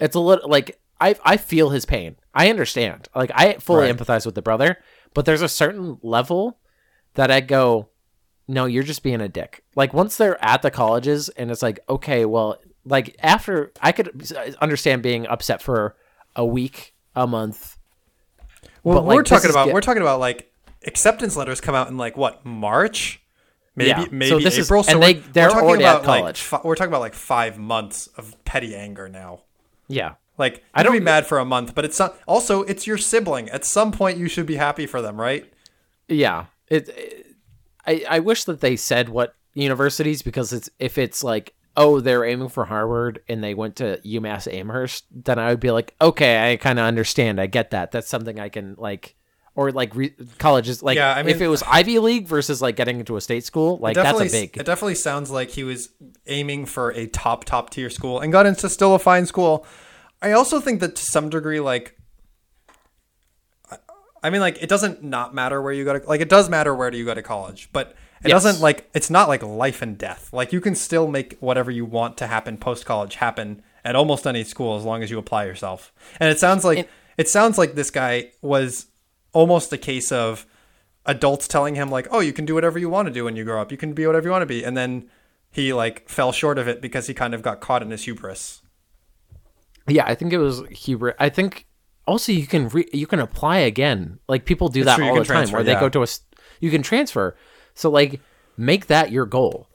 [0.00, 2.16] it's a little like I I feel his pain.
[2.34, 3.08] I understand.
[3.14, 3.96] Like I fully Right.
[3.96, 4.78] empathize with the brother,
[5.14, 6.58] but there's a certain level
[7.14, 7.88] that I go,
[8.48, 9.62] no, you're just being a dick.
[9.76, 14.32] Like once they're at the colleges and it's like, okay, well, like after I could
[14.60, 15.96] understand being upset for
[16.34, 17.76] a week, a month.
[18.82, 20.52] Well, But, we're this talking about get- we're talking about like
[20.86, 23.20] acceptance letters come out in like what March,
[23.78, 24.04] maybe Yeah.
[24.04, 24.82] So maybe this is- April.
[24.82, 26.64] so and we're, they- they're we're talking already at about like college.
[26.64, 29.40] we're talking about like five months of petty anger now.
[29.88, 30.14] Yeah.
[30.36, 32.16] Like I don't- be mad for a month, but it's not.
[32.26, 33.48] Also, it's your sibling.
[33.50, 35.50] At some point, you should be happy for them, right?
[36.08, 36.46] Yeah.
[36.68, 37.26] It, it
[37.86, 42.24] I I wish that they said what universities because it's if it's like oh they're
[42.24, 46.52] aiming for Harvard and they went to UMass Amherst then I would be like okay
[46.52, 49.16] I kind of understand I get that that's something I can like
[49.58, 52.76] or like re- colleges like Yeah, I mean- if it was Ivy League versus like
[52.76, 55.88] getting into a state school like that's a big It definitely sounds like he was
[56.28, 59.66] aiming for a top top tier school and got into still a fine school.
[60.22, 61.96] I also think that to some degree, like,
[64.22, 66.72] I- mean, like, it doesn't not matter where you go to, like, it does matter
[66.74, 68.42] where do you go to college, but it Yes.
[68.42, 70.28] doesn't like it's not like life and death.
[70.32, 74.24] Like, you can still make whatever you want to happen post college happen at almost
[74.26, 75.92] any school as long as you apply yourself.
[76.20, 78.86] And it sounds like it sounds like this guy was
[79.38, 80.46] almost a case of
[81.06, 83.44] adults telling him like, "Oh, you can do whatever you want to do when you
[83.44, 83.70] grow up.
[83.70, 85.08] You can be whatever you want to be." And then
[85.50, 88.62] he like fell short of it because he kind of got caught in his hubris.
[89.86, 91.14] Yeah, I think it was hubris.
[91.18, 91.66] I think
[92.06, 94.18] also you can re- you can apply again.
[94.28, 96.02] Like people do That's that true, all the time, transfer, where they go to a
[96.02, 96.20] s-
[96.60, 97.36] you can transfer.
[97.74, 98.20] So like
[98.56, 99.68] make that your goal.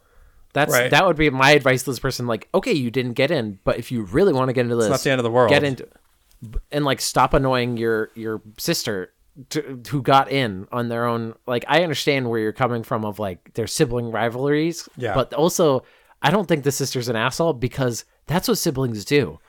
[0.53, 0.91] That's Right.
[0.91, 2.27] that would be my advice to this person.
[2.27, 4.89] Like, okay, you didn't get in, but if you really want to get into this,
[4.89, 5.49] not the end of the world.
[5.49, 5.87] Get into
[6.71, 9.13] and like stop annoying your your sister
[9.49, 11.33] to, who got in on their own.
[11.47, 15.13] Like, I understand where you're coming from of like their sibling rivalries, Yeah.
[15.15, 15.83] But also,
[16.21, 19.39] I don't think the sister's an asshole because that's what siblings do.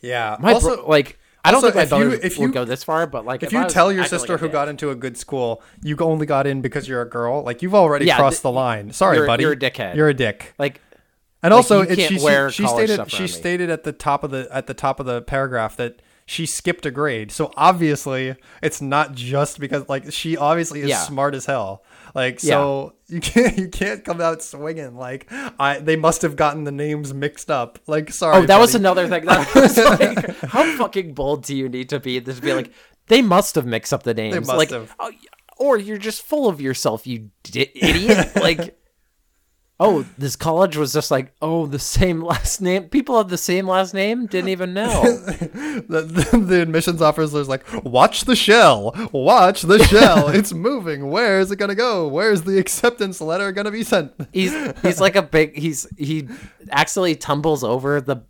[0.00, 0.36] Yeah.
[0.40, 1.18] My also, bro- like.
[1.42, 3.24] I don't also, think my if you- brother if would you- go this far, but
[3.24, 5.62] like if if, you was- tell your sister like who got into a good school,
[5.82, 8.52] you only got in because you're a girl, like you've already Yeah, crossed th- the
[8.52, 8.92] line.
[8.92, 9.44] Sorry, you're- buddy.
[9.44, 9.96] you're a dickhead.
[9.96, 10.52] You're a dick.
[10.58, 10.82] like
[11.42, 12.18] And Like, also, it, she, she-
[12.50, 13.26] she, stated she around me.
[13.28, 16.86] stated at the top of the at the top of the paragraph that she skipped
[16.86, 17.32] a grade.
[17.32, 21.00] So obviously, it's not just because like she obviously is Yeah.
[21.00, 21.82] smart as hell.
[22.14, 24.94] Like so, you can't you can't come out swinging.
[24.96, 25.26] Like
[25.58, 27.80] I they must have gotten the names mixed up.
[27.88, 28.36] Like sorry.
[28.36, 29.24] Oh, that was another thing.
[29.24, 32.72] That was like, how fucking bold do you need to be to be like,
[33.08, 34.46] they must have mixed up the names.
[34.46, 34.94] like, have.
[35.00, 35.10] oh,
[35.58, 38.36] or you're just full of yourself, you di- idiot.
[38.36, 38.79] like,
[39.82, 42.84] oh, this college was just like, oh, the same last name.
[42.90, 44.26] People have the same last name.
[44.26, 45.02] Didn't even know.
[45.16, 50.28] the, the, the admissions officer's like, watch the shell, watch the shell.
[50.38, 51.10] it's moving.
[51.10, 52.06] Where is it gonna go?
[52.06, 54.12] Where's the acceptance letter gonna be sent?
[54.32, 55.56] he's he's like a big.
[55.56, 56.28] He's he
[56.70, 58.22] accidentally tumbles over the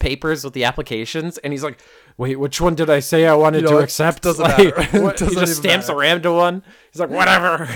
[0.00, 1.80] papers with the applications, and he's like.
[2.16, 4.22] Wait, which one did I say I wanted You know to accept?
[4.24, 5.02] Doesn't Like, matter.
[5.04, 5.96] what- he Doesn't just stamps matter.
[5.96, 6.62] a random one.
[6.92, 7.68] He's like, whatever.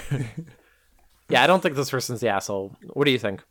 [1.33, 2.77] Yeah, I don't think this person's the asshole.
[2.93, 3.43] What do you think?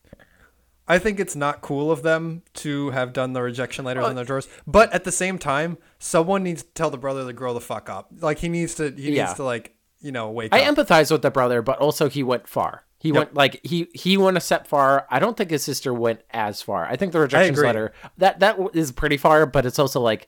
[0.88, 4.16] I think it's not cool of them to have done the rejection letters Uh, in
[4.16, 7.54] their drawers, but at the same time, someone needs to tell the brother to grow
[7.54, 8.10] the fuck up.
[8.20, 9.26] Like he needs to, he Yeah.
[9.26, 10.76] needs to like, you know, wake I up.
[10.76, 12.84] empathize with the brother, but also he went far.
[12.98, 15.08] He went like he he went a step far.
[15.10, 16.86] I don't think his sister went as far.
[16.86, 17.66] I think the rejection agree.
[17.66, 20.28] letter that that w- is pretty far, but it's also like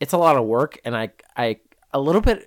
[0.00, 1.58] it's a lot of work, and I I
[1.92, 2.46] a little bit uh,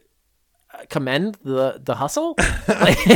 [0.90, 2.36] commend the the hustle.
[2.68, 3.08] like,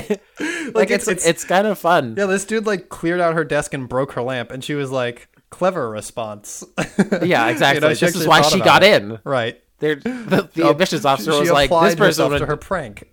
[0.73, 2.15] like, it's- it's it's- kind of fun.
[2.17, 4.91] yeah, this dude like cleared out her desk and broke her lamp, and she was
[4.91, 6.63] like, "Clever response."
[7.23, 7.93] Yeah, exactly.
[7.95, 9.01] she this is why she got it.
[9.01, 9.19] in.
[9.23, 9.61] right.
[9.79, 13.11] There, the, the admissions officer she was like, "This person would to her prank.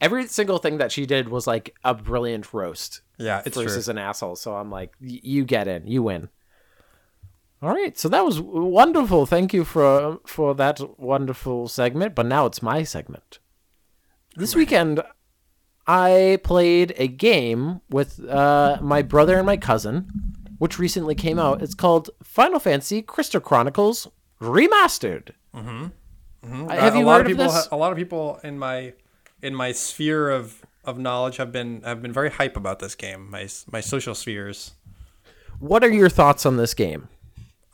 [0.00, 3.00] every single thing that she did was like a brilliant roast.
[3.18, 3.64] Yeah, it's true.
[3.64, 4.36] versus an asshole.
[4.36, 6.28] So I'm like, you get in, you win.
[7.62, 9.24] All right, so that was wonderful.
[9.24, 12.14] Thank you for for that wonderful segment.
[12.14, 13.38] But now it's my segment.
[14.36, 15.02] This weekend,
[15.86, 20.10] I played a game with uh, my brother and my cousin,
[20.58, 21.62] which recently came out.
[21.62, 24.08] It's called Final Fantasy Crystal Chronicles
[24.40, 25.30] Remastered.
[25.54, 26.68] Mm-hmm.
[26.68, 27.52] Have a you lot heard of of people?
[27.52, 27.68] this?
[27.72, 28.92] a lot of people in my
[29.42, 33.30] in my sphere of of knowledge have been have been very hype about this game.
[33.30, 34.72] My my social spheres.
[35.58, 37.08] what are your thoughts on this game?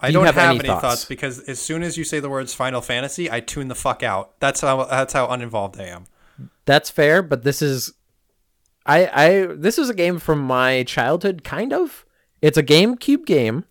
[0.03, 0.83] I Do you don't have, have any, any thoughts?
[0.83, 1.05] thoughts?
[1.07, 4.38] because as soon as you say the words Final Fantasy, I tune the fuck out.
[4.40, 6.05] That's how that's how uninvolved I am.
[6.70, 7.92] That's fair, but this is
[8.87, 12.04] I I this is a game from my childhood kind of.
[12.40, 13.64] It's a GameCube game.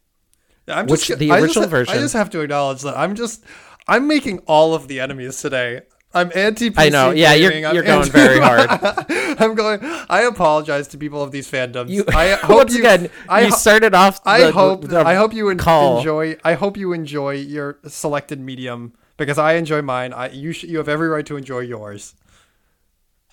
[0.68, 3.16] I'm Which- just, the I original just, version- I just have to acknowledge that I'm
[3.16, 3.44] just
[3.88, 5.82] I'm making all of the enemies today.
[6.14, 6.76] I'm anti PC.
[6.78, 7.12] I know.
[7.12, 8.68] Yeah, you're you're going anti- very hard.
[9.42, 9.80] I'm going.
[10.10, 11.90] I apologize to people of these fandoms.
[11.90, 15.34] You I hope once you, again I, you started off I hope the I hope
[15.34, 16.36] you en- enjoy.
[16.44, 20.12] I hope you enjoy your selected medium because I enjoy mine.
[20.12, 22.14] I you sh- you have every right to enjoy yours.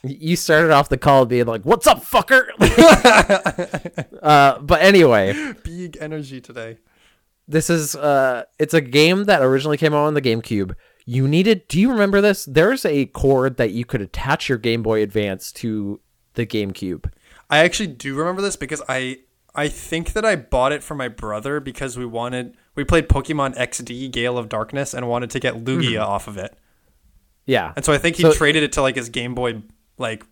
[0.08, 2.48] You started off the call being like, "What's up, fucker?"
[4.22, 6.78] uh, but anyway, Big energy today.
[7.48, 10.74] this is uh, it's a game that originally came out on the GameCube.
[11.04, 11.68] You needed.
[11.68, 12.44] Do you remember this?
[12.46, 16.00] There's a cord that you could attach your Game Boy Advance to
[16.34, 17.10] the GameCube.
[17.48, 19.18] I actually do remember this because I
[19.54, 23.56] I think that I bought it for my brother because we wanted we played Pokemon
[23.56, 26.56] XD Gale of Darkness and wanted to get Lugia off of it.
[27.48, 29.62] Yeah, And so I think he So- traded it to like his Game Boy
[29.98, 30.24] like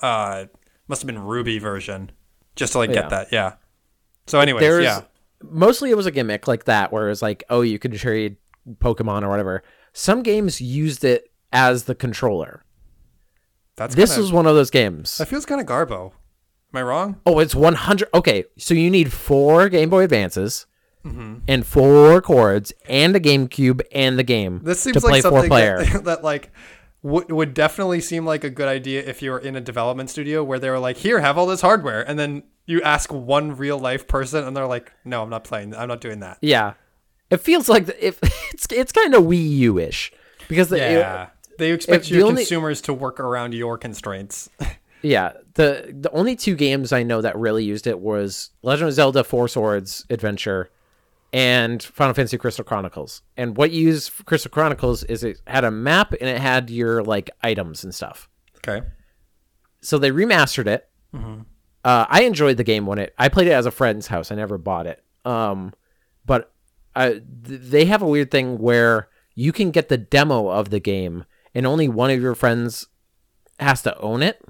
[0.00, 0.46] uh
[0.88, 2.10] must have been Ruby version
[2.56, 2.94] just to like Yeah.
[3.02, 3.32] get that.
[3.32, 3.54] Yeah.
[4.26, 5.02] So anyways, there's yeah.
[5.42, 8.36] mostly it was a gimmick like that where it was like oh you could trade
[8.78, 9.62] pokemon or whatever
[9.92, 12.64] some games used it as the controller
[13.76, 16.12] That's this kinda, was one of those games that feels kind of garbo.
[16.72, 17.20] Am I wrong?
[17.26, 20.66] oh it's 100 okay so you need four game boy advances
[21.04, 21.38] Mm-hmm.
[21.48, 25.48] and four cords and a gamecube and the game This seems to play like something
[25.48, 26.52] player that, that like
[27.02, 30.42] would would definitely seem like a good idea if you were in a development studio
[30.44, 33.78] where they were like, "Here, have all this hardware," and then you ask one real
[33.78, 35.74] life person, and they're like, "No, I'm not playing.
[35.74, 36.74] I'm not doing that." yeah
[37.30, 38.18] it feels like the- if
[38.52, 40.12] it's it's kind of wii u ish
[40.48, 44.48] because the, Yeah, they expect your the only- consumers to work around your constraints.
[45.04, 48.94] Yeah, the the only two games I know that really used it was Legend of
[48.94, 50.70] Zelda: Four Swords Adventure
[51.32, 53.22] and Final Fantasy Crystal Chronicles.
[53.36, 56.68] And what you use for Crystal Chronicles is it had a map and it had
[56.70, 58.28] your like items and stuff.
[58.58, 58.86] Okay.
[59.80, 60.88] So they remastered it.
[61.84, 63.14] Uh, I enjoyed the game when it.
[63.18, 64.30] I played it as a friend's house.
[64.30, 65.02] I never bought it.
[65.24, 65.72] Um,
[66.24, 66.52] but
[66.94, 70.78] I, th- they have a weird thing where you can get the demo of the
[70.80, 72.86] game, and only one of your friends
[73.58, 74.40] has to own it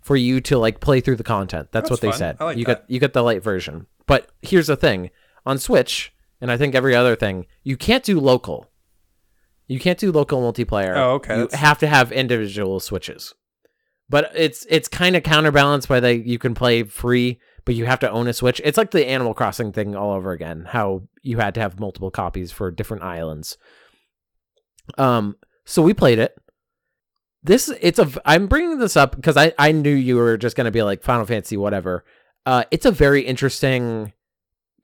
[0.00, 1.68] for you to like play through the content.
[1.70, 2.18] That's, That's what they fun.
[2.18, 2.40] said.
[2.40, 2.80] Like you that.
[2.80, 3.86] got you got the light version.
[4.06, 5.10] But here's the thing:
[5.48, 8.70] on Switch, and I think every other thing, you can't do local.
[9.66, 10.94] You can't do local multiplayer.
[10.96, 13.34] Oh, okay, You that's- have to have individual switches.
[14.10, 18.00] But it's it's kind of counterbalanced by the you can play free, but you have
[18.00, 18.60] to own a Switch.
[18.64, 20.64] It's like the Animal Crossing thing all over again.
[20.68, 23.58] How you had to have multiple copies for different islands.
[24.96, 26.34] Um, so we played it.
[27.42, 28.08] This it's a.
[28.24, 31.26] I'm bringing this up because I I knew you were just gonna be like Final
[31.26, 32.04] Fantasy whatever.
[32.46, 34.14] Uh, it's a very interesting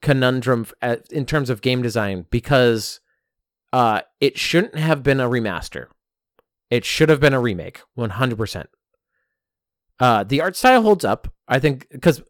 [0.05, 0.67] conundrum
[1.09, 2.99] in terms of game design because
[3.73, 5.87] uh, it shouldn't have been a remaster.
[6.69, 8.65] It should have been a remake, 100%.
[9.99, 12.21] Uh, the art style holds up, I think, because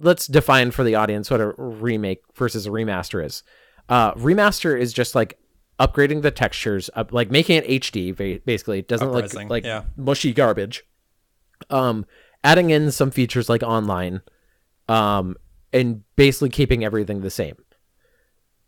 [0.00, 3.44] let's define for the audience what a remake versus a remaster is.
[3.88, 5.38] Uh, remaster is just like
[5.78, 8.44] upgrading the textures, up, like making it HD.
[8.44, 9.84] Basically, it doesn't look Up-resing, like yeah.
[9.96, 10.82] mushy garbage.
[11.70, 12.04] Um,
[12.42, 14.22] adding in some features like online,
[14.88, 15.36] um,
[15.72, 17.56] and basically keeping everything the same.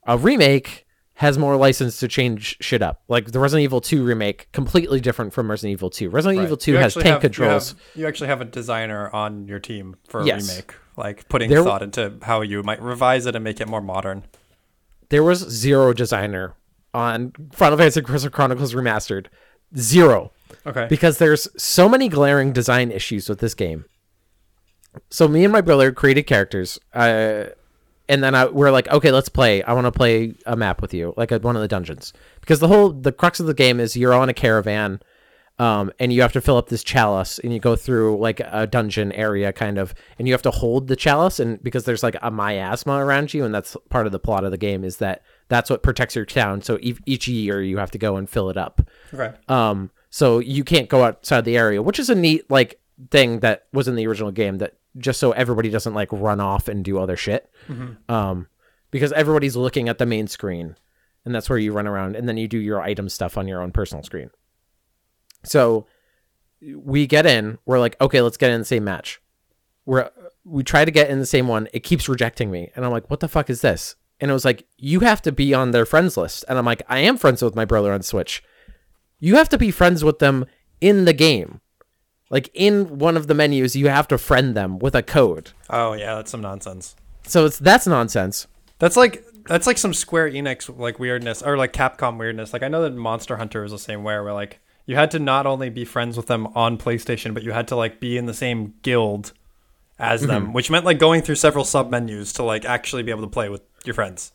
[0.07, 0.87] A remake
[1.19, 3.03] has more license to change shit up.
[3.09, 6.11] Like the Resident Evil 2 remake, completely different from Resident Evil 2.
[6.11, 6.45] Resident Right.
[6.45, 7.69] Evil 2 You has tank have- you controls.
[7.71, 10.49] have- You, actually have a designer on your team for a Yes.
[10.49, 13.81] remake, like putting There- thought into how you might revise it and make it more
[13.81, 14.25] modern.
[15.11, 16.55] there was zero designer
[16.93, 19.27] on Final Fantasy Crystal Chronicles Remastered.
[19.77, 20.33] Zero.
[20.67, 20.87] Okay.
[20.89, 23.85] because there's so many glaring design issues with this game.
[25.11, 27.47] So me and my brother created characters, uh,
[28.09, 29.63] and then I, we're like, okay, let's play.
[29.63, 32.61] I want to play a map with you, like a, one of the dungeons, because
[32.61, 35.01] the whole the crux of the game is you're on a caravan,
[35.59, 38.67] um, and you have to fill up this chalice, and you go through like a
[38.67, 42.17] dungeon area, kind of, and you have to hold the chalice, and because there's like
[42.23, 45.23] a miasma around you, and that's part of the plot of the game is that
[45.49, 46.63] that's what protects your town.
[46.63, 48.83] So e- each year you have to go and fill it up.
[49.13, 49.35] okay.
[49.49, 52.81] Um, so you can't go outside the area, which is a neat like
[53.11, 56.69] thing that was in the original game that just so everybody doesn't like run off
[56.69, 57.51] and do other shit.
[58.09, 58.47] Um,
[58.91, 60.77] because everybody's looking at the main screen,
[61.25, 63.61] and that's where you run around, and then you do your item stuff on your
[63.61, 64.31] own personal screen.
[65.43, 65.87] So
[66.77, 69.21] we get in, we're like, okay, let's get in the same match.
[69.85, 70.11] We're
[70.45, 71.69] we try to get in the same one.
[71.73, 73.97] It keeps rejecting me, and I'm like, what the fuck is this?
[74.21, 76.83] And it was like, you have to be on their friends list, and I'm like,
[76.89, 78.43] I am friends with my brother on Switch
[79.25, 80.45] you have to be friends with them
[80.83, 81.63] in the game.
[82.35, 85.53] Like in one of the menus, you have to friend them with a code.
[85.71, 86.97] Oh yeah, that's some nonsense.
[87.29, 88.49] So it's that's nonsense.
[88.81, 92.53] That's like that's like some Square Enix like weirdness or like Capcom weirdness.
[92.53, 95.21] Like I know that Monster Hunter was the same way, where like you had to
[95.21, 98.27] not only be friends with them on PlayStation, but you had to like be in
[98.27, 99.33] the same guild
[100.01, 100.55] as them, mm-hmm.
[100.55, 103.49] which meant like going through several sub menus to like actually be able to play
[103.49, 104.33] with your friends.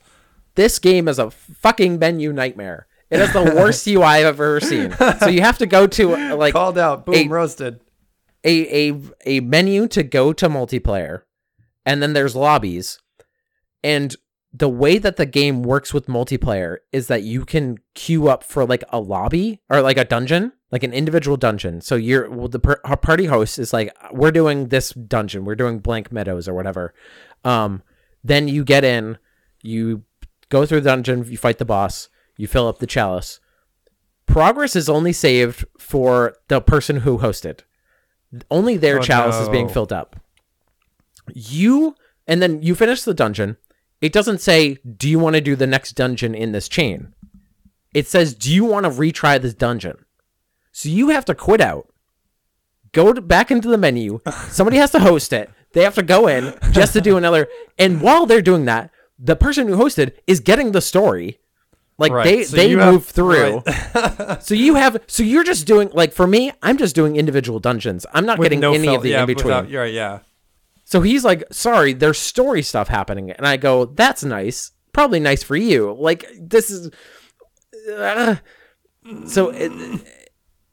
[0.55, 2.87] This game is a fucking menu nightmare.
[3.09, 4.95] It is the worst UI I've ever seen.
[5.19, 7.27] So you have to go to like Called out, boom, Hey.
[7.27, 7.81] roasted.
[8.43, 11.23] A a a menu to go to multiplayer,
[11.85, 12.99] and then there's lobbies,
[13.83, 14.15] and
[14.51, 18.65] the way that the game works with multiplayer is that you can queue up for
[18.65, 21.81] like a lobby or like a dungeon, like an individual dungeon.
[21.81, 25.79] So you're well, the per- party host is like, we're doing this dungeon, we're doing
[25.79, 26.93] blank meadows or whatever.
[27.43, 27.83] Um,
[28.23, 29.19] then you get in,
[29.61, 30.03] you
[30.49, 33.39] go through the dungeon, you fight the boss, you fill up the chalice.
[34.25, 37.61] Progress is only saved for the person who hosted.
[38.51, 40.15] Only their Oh, chalice is being filled up.
[41.33, 41.95] You
[42.27, 43.57] and then you finish the dungeon.
[44.01, 47.13] It doesn't say, "Do you want to do the next dungeon in this chain?"
[47.93, 50.05] It says, "Do you want to retry this dungeon?"
[50.71, 51.89] So you have to quit out,
[52.91, 54.19] go to, back into the menu.
[54.49, 55.49] Somebody has to host it.
[55.73, 57.47] They have to go in just to do another.
[57.77, 61.39] And while they're doing that, the person who hosted is getting the story.
[61.99, 63.61] Like Right, they so they move have- through.
[64.41, 68.05] so you have so you're just doing like for me, I'm just doing individual dungeons.
[68.13, 69.53] I'm not With getting no any fill- of the yeah, in between.
[69.75, 70.19] right, yeah.
[70.85, 73.29] So he's like, sorry, there's story stuff happening.
[73.31, 74.71] And I go, that's nice.
[74.91, 75.93] Probably nice for you.
[75.93, 76.89] Like, this is.
[77.95, 78.37] uh."
[79.27, 79.71] So it,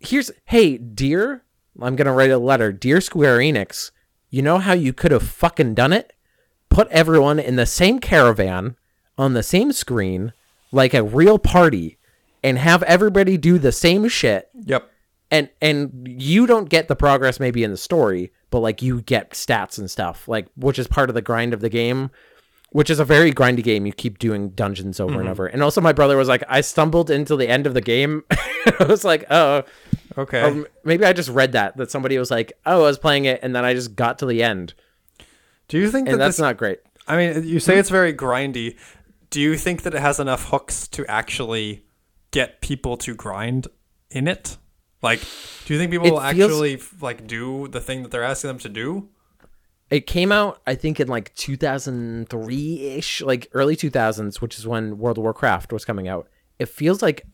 [0.01, 1.43] here's, hey, dear,
[1.81, 2.73] I'm going to write a letter.
[2.73, 3.91] Dear Square Enix,
[4.31, 6.13] you know how you could have fucking done it?
[6.69, 8.77] Put everyone in the same caravan
[9.19, 10.33] on the same screen,
[10.77, 11.99] like a real party,
[12.45, 14.89] and have everybody do the same shit Yep.
[15.31, 19.33] and and you don't get the progress maybe in the story but like you get
[19.33, 22.11] stats and stuff like which is part of the grind of the game
[22.71, 23.87] which is a very grindy game.
[23.87, 25.21] You keep doing dungeons over Mm-hmm.
[25.21, 25.47] and over.
[25.47, 28.25] And also, my brother was like, I stumbled into the end of the game.
[28.31, 29.63] I was like, oh,
[30.19, 30.41] Okay.
[30.43, 33.25] or m- maybe I just read that that somebody was like, oh, I was playing
[33.25, 34.75] it, and then I just got to the end,
[35.69, 36.43] Do you think and that that's this?
[36.43, 36.81] not great.
[37.09, 38.77] I mean, you say it's very grindy.
[39.31, 41.85] Do you think that it has enough hooks to actually
[42.31, 43.69] get people to grind
[44.11, 44.59] in it?
[45.03, 45.21] Like,
[45.65, 48.49] do you think people It will feels- actually like do the thing that they're asking
[48.49, 49.09] them to do?
[49.89, 54.99] It came out, I think, in like 2003 ish, like early 2000s, which is when
[54.99, 56.29] World of Warcraft was coming out.
[56.59, 57.25] It feels like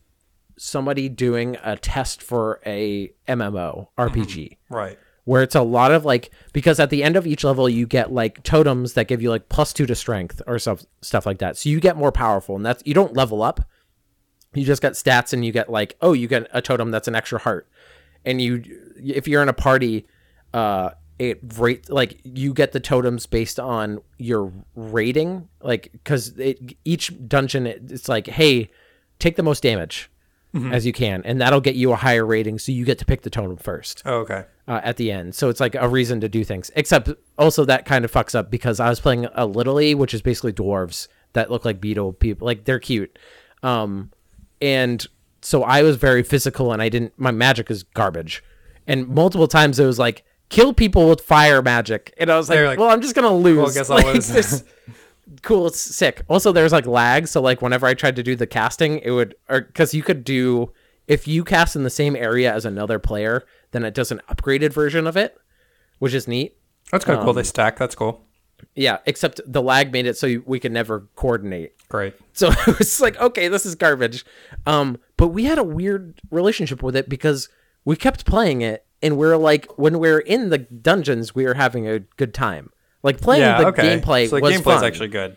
[0.57, 4.01] somebody doing a test for a MMO mm-hmm.
[4.19, 4.57] RPG.
[4.69, 4.99] Right.
[5.25, 8.11] Where it's a lot of like because at the end of each level you get
[8.11, 11.57] like totems that give you like plus two to strength or stuff stuff like that.
[11.57, 13.61] So you get more powerful, and that's you don't level up.
[14.53, 17.15] You just get stats, and you get like oh, you get a totem that's an
[17.15, 17.67] extra heart,
[18.25, 18.63] and you
[18.97, 20.05] if you're in a party,
[20.53, 26.75] uh, it rate like you get the totems based on your rating, like because it
[26.83, 28.69] each dungeon it's like hey,
[29.19, 30.09] take the most damage.
[30.71, 33.23] As you can, and that'll get you a higher rating, so you get to pick
[33.23, 34.45] the totem first Oh, okay.
[34.67, 35.35] Uh, at the end.
[35.35, 36.71] So it's like a reason to do things.
[36.75, 40.13] Except also that kind of fucks up because I was playing a Little E, which
[40.13, 42.45] is basically dwarves that look like beetle people.
[42.45, 43.17] Like they're cute.
[43.61, 44.11] Um,
[44.61, 45.05] and
[45.41, 48.43] so I was very physical and I didn't, my magic is garbage.
[48.87, 52.13] And multiple times it was like, kill people with fire magic.
[52.17, 53.57] And I was like, like, well, I'm just going to lose.
[53.57, 54.27] Well, I guess I'll Like, lose.
[54.27, 54.63] this-
[55.41, 58.45] cool it's sick also there's like lag so like whenever i tried to do the
[58.45, 60.69] casting it would or because you could do
[61.07, 64.71] if you cast in the same area as another player then it does an upgraded
[64.73, 65.37] version of it
[65.99, 66.55] which is neat
[66.91, 67.33] That's kind of Um, cool.
[67.33, 67.77] They stack.
[67.77, 68.25] That's cool.
[68.75, 72.13] yeah except the lag made it so we could never coordinate Great.
[72.33, 74.25] so it was like okay this is garbage
[74.65, 77.49] um but we had a weird relationship with it because
[77.85, 81.87] we kept playing it and we're like when we're in the dungeons we were having
[81.87, 82.69] a good time
[83.03, 83.59] like playing Yeah.
[83.59, 83.99] the okay.
[83.99, 84.85] gameplay so the was gameplay's fun.
[84.85, 85.35] actually good.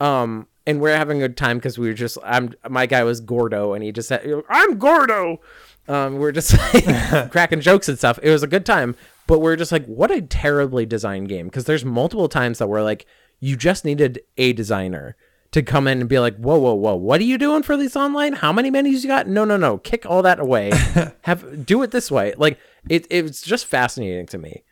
[0.00, 3.20] Um, and we're having a good time because we were just I'm my guy was
[3.20, 5.40] Gordo and he just said I'm Gordo.
[5.88, 8.20] Um, we're just like cracking jokes and stuff.
[8.22, 8.94] It was a good time,
[9.26, 12.82] but we're just like, what a terribly designed game because there's multiple times that we're
[12.82, 13.06] like,
[13.40, 15.16] you just needed a designer
[15.50, 17.96] to come in and be like, whoa, whoa, whoa, what are you doing for this
[17.96, 18.34] online?
[18.34, 19.26] How many menus you got?
[19.26, 20.70] No, no, no, kick all that away.
[21.22, 22.34] Have do it this way.
[22.36, 24.62] Like it, it was just fascinating to me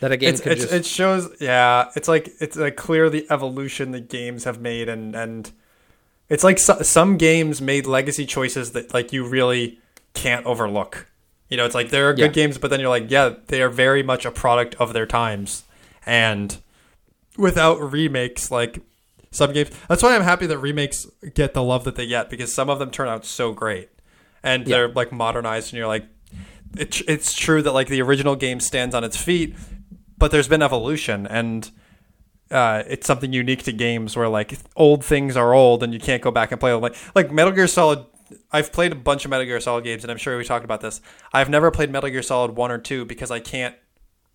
[0.00, 1.28] that a game It's, it's, just it shows.
[1.40, 1.90] Yeah.
[1.96, 5.50] It's like it's like clear the evolution that games have made, and and
[6.28, 9.78] it's like so, some games made legacy choices that like you really
[10.14, 11.06] can't overlook.
[11.48, 12.42] You know, it's like there are good Yeah.
[12.44, 15.62] games, but then you're like, yeah, they are very much a product of their times,
[16.04, 16.56] and
[17.36, 18.80] without remakes, like
[19.30, 19.70] some games.
[19.88, 22.78] That's why I'm happy that remakes get the love that they get because some of
[22.80, 23.90] them turn out so great,
[24.42, 26.06] and they're like modernized, and you're like,
[26.76, 29.54] it, it's true that like the original game stands on its feet,
[30.18, 31.70] but there's been evolution, and
[32.50, 36.22] uh, it's something unique to games where like old things are old and you can't
[36.22, 36.80] go back and play them.
[36.80, 38.04] Like like Metal Gear Solid.
[38.50, 40.80] I've played a bunch of Metal Gear Solid games, and I'm sure we talked about
[40.80, 41.00] this.
[41.32, 43.74] I've never played Metal Gear Solid one or two because I can't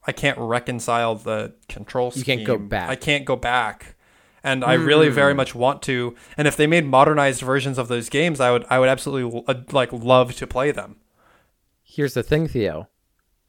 [0.05, 2.39] I can't reconcile the control scheme.
[2.39, 2.89] You can't go back.
[2.89, 3.95] I can't go back.
[4.43, 6.15] And I really very much want to.
[6.35, 9.53] And if they made modernized versions of those games, I would I would absolutely uh,
[9.71, 10.95] like love to play them.
[11.83, 12.87] Here's the thing, Theo.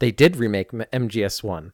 [0.01, 1.72] They did remake M- MGS1.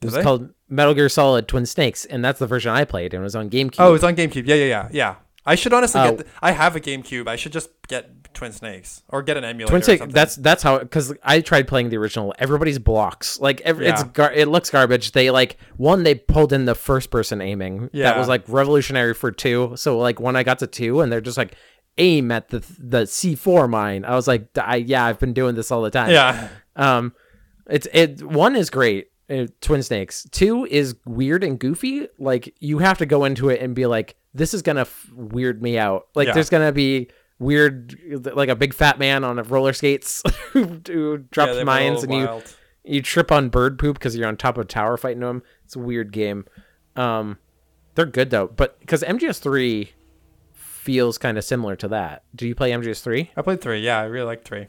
[0.00, 3.20] It was called Metal Gear Solid Twin Snakes, and that's the version I played, and
[3.20, 3.76] it was on GameCube.
[3.78, 4.46] Oh, it's on GameCube.
[4.46, 5.14] Yeah, yeah, yeah, yeah.
[5.44, 6.10] I should honestly Oh.
[6.10, 6.18] get.
[6.18, 7.26] The, I have a GameCube.
[7.26, 9.70] I should just get Twin Snakes or get an emulator.
[9.70, 10.12] Twin Snakes.
[10.12, 12.34] That's that's how because I tried playing the original.
[12.38, 14.08] Everybody's blocks like every, it's Yeah.
[14.12, 15.12] gar- it looks garbage.
[15.12, 17.88] They like one they pulled in the first person aiming.
[17.92, 18.04] Yeah.
[18.10, 19.72] that was like revolutionary for two.
[19.76, 21.54] So like when I got to two and they're just like
[21.96, 24.04] aim at the the C four mine.
[24.04, 26.10] I was like, I, yeah, I've been doing this all the time.
[26.10, 26.48] yeah.
[26.76, 27.14] Um,
[27.70, 30.26] it's it one is great, uh, Twin Snakes.
[30.30, 32.08] Two is weird and goofy.
[32.18, 35.62] Like you have to go into it and be like, this is gonna f- weird
[35.62, 36.08] me out.
[36.14, 36.34] Like Yeah.
[36.34, 37.08] there's gonna be
[37.38, 37.96] weird,
[38.34, 40.22] like a big fat man on a roller skates
[40.52, 42.42] who, who Yeah, drops they mines and you
[42.84, 45.42] you trip on bird poop because you're on top of a tower fighting them.
[45.64, 46.46] It's a weird game.
[46.96, 47.38] Um,
[47.94, 49.92] they're good though, but because MGS three
[50.52, 52.22] feels kind of similar to that.
[52.34, 53.30] Do you play MGS three?
[53.36, 53.80] I played three.
[53.80, 54.68] Yeah, I really like three.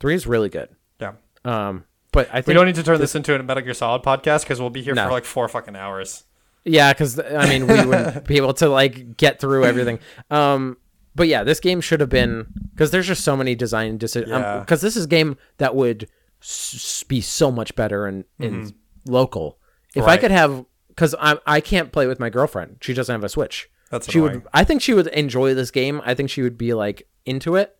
[0.00, 0.68] Three is really good.
[1.00, 1.12] Yeah.
[1.44, 1.84] Um,
[2.16, 4.42] but I think We don't need to turn this into a Metal Gear Solid podcast
[4.42, 5.04] because we'll be here No.
[5.06, 6.24] for like four fucking hours.
[6.64, 9.98] Yeah, because I mean, we wouldn't be able to like get through everything.
[10.30, 10.78] Um,
[11.14, 14.30] but yeah, this game should have been because there's just so many design decisions.
[14.32, 14.58] Yeah.
[14.60, 16.08] Because this is a game that would
[16.42, 18.74] s- be so much better in in
[19.06, 19.58] local.
[19.94, 22.78] If I could have, because I I can't play with my girlfriend.
[22.82, 23.70] She doesn't have a Switch.
[23.90, 24.34] That's she annoying.
[24.40, 24.48] would.
[24.52, 26.02] I think she would enjoy this game.
[26.04, 27.74] I think she would be like into it.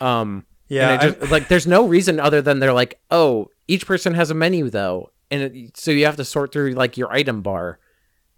[0.00, 3.86] Um, Yeah, and it just, like there's no reason other than they're like, oh, each
[3.86, 7.12] person has a menu though, and it, so you have to sort through like your
[7.12, 7.78] item bar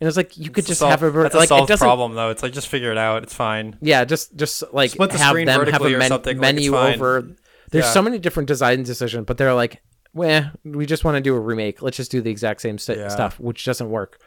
[0.00, 1.84] And it's like you could just Sol- have a that's a like it solved doesn't.
[1.84, 2.30] problem though.
[2.30, 3.22] It's like just figure it out.
[3.22, 3.76] It's fine.
[3.80, 7.22] Yeah, just just like Split the have them have a men- like, menu over.
[7.70, 7.92] There's Yeah.
[7.92, 9.80] so many different design decisions, but they're like,
[10.12, 11.80] well, we just want to do a remake.
[11.82, 13.08] Let's just do the exact same st- Yeah.
[13.08, 14.18] stuff, which doesn't work.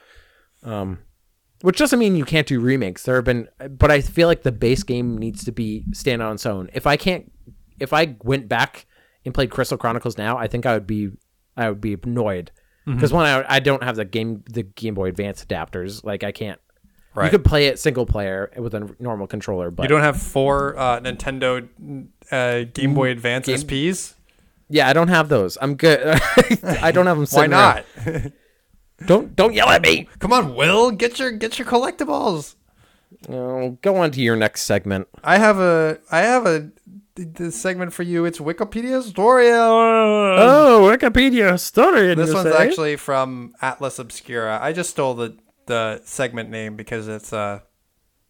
[0.64, 1.00] Um,
[1.62, 3.04] which doesn't mean you can't do remakes.
[3.04, 6.36] There have been, but I feel like the base game needs to be stand on
[6.36, 6.70] its own.
[6.74, 7.32] If I can't,
[7.80, 8.86] if I went back
[9.26, 11.10] and played Crystal Chronicles now, I think I would be,
[11.58, 12.52] I would be annoyed
[12.88, 12.96] Mm-hmm.
[12.98, 16.04] because one, I, I don't have the game, the Game Boy Advance adapters.
[16.04, 16.60] Like I can't.
[17.14, 17.26] Right.
[17.26, 20.78] You could play it single player with a normal controller, but You don't have four
[20.80, 21.68] uh, Nintendo
[22.32, 24.16] uh, Game Boy Advance Game- SPs.
[24.70, 25.58] Yeah, I don't have those.
[25.62, 26.00] I'm good.
[26.64, 27.28] I don't have them.
[27.32, 27.84] Why not?
[29.06, 30.08] Don't don't yell at me.
[30.20, 32.56] Come on, Will, get your get your collectibles.
[33.30, 35.08] Oh, go on to your next segment.
[35.24, 36.70] I have a I have a
[37.24, 38.26] th- this segment for you.
[38.26, 39.50] It's Wikipedia story.
[39.52, 42.16] Oh, Wikipedia story.
[42.16, 44.60] this one's actually from Atlas Obscura.
[44.62, 47.60] I just stole the the segment name because it's uh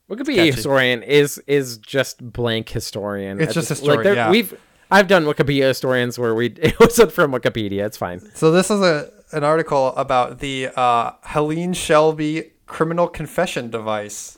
[0.09, 0.51] Wikipedia catchy.
[0.51, 3.39] historian is is just blank historian.
[3.39, 4.31] It's At just this- historian, there- yeah.
[4.31, 4.57] We've
[4.91, 7.85] I've done Wikipedia historians where we it wasn't from Wikipedia.
[7.85, 8.19] It's fine.
[8.35, 14.37] so this is a an article about the uh Helene Shelby criminal confession device.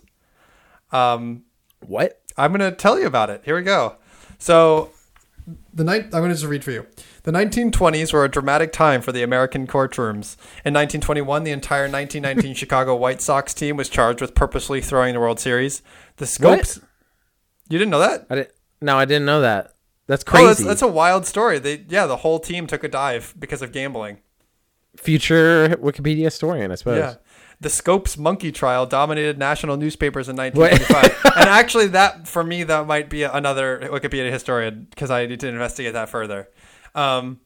[0.91, 1.43] Um
[1.79, 2.17] What?
[2.37, 3.41] I'm going to tell you about it.
[3.43, 3.97] Here we go.
[4.41, 4.89] So,
[5.71, 6.87] the night I'm going to just read for you.
[7.23, 10.35] The 1920s were a dramatic time for the American courtrooms.
[10.65, 15.19] In 1921, the entire 1919 Chicago White Sox team was charged with purposely throwing the
[15.19, 15.83] World Series.
[16.17, 16.79] The scopes.
[17.69, 18.25] You didn't know that?
[18.31, 18.51] I didn't.
[18.81, 19.73] No, I didn't know that.
[20.07, 20.45] That's Oh, crazy.
[20.47, 21.59] that's, that's a wild story.
[21.59, 24.17] They yeah, the whole team took a dive because of gambling.
[24.97, 26.97] Future Wikipedia historian, I suppose.
[26.97, 27.15] Yeah.
[27.61, 31.35] The Scopes monkey trial dominated national newspapers in 1925.
[31.37, 35.47] and actually, that, for me, that might be another Wikipedia historian because I need to
[35.47, 36.49] investigate that further.
[36.95, 37.39] Um,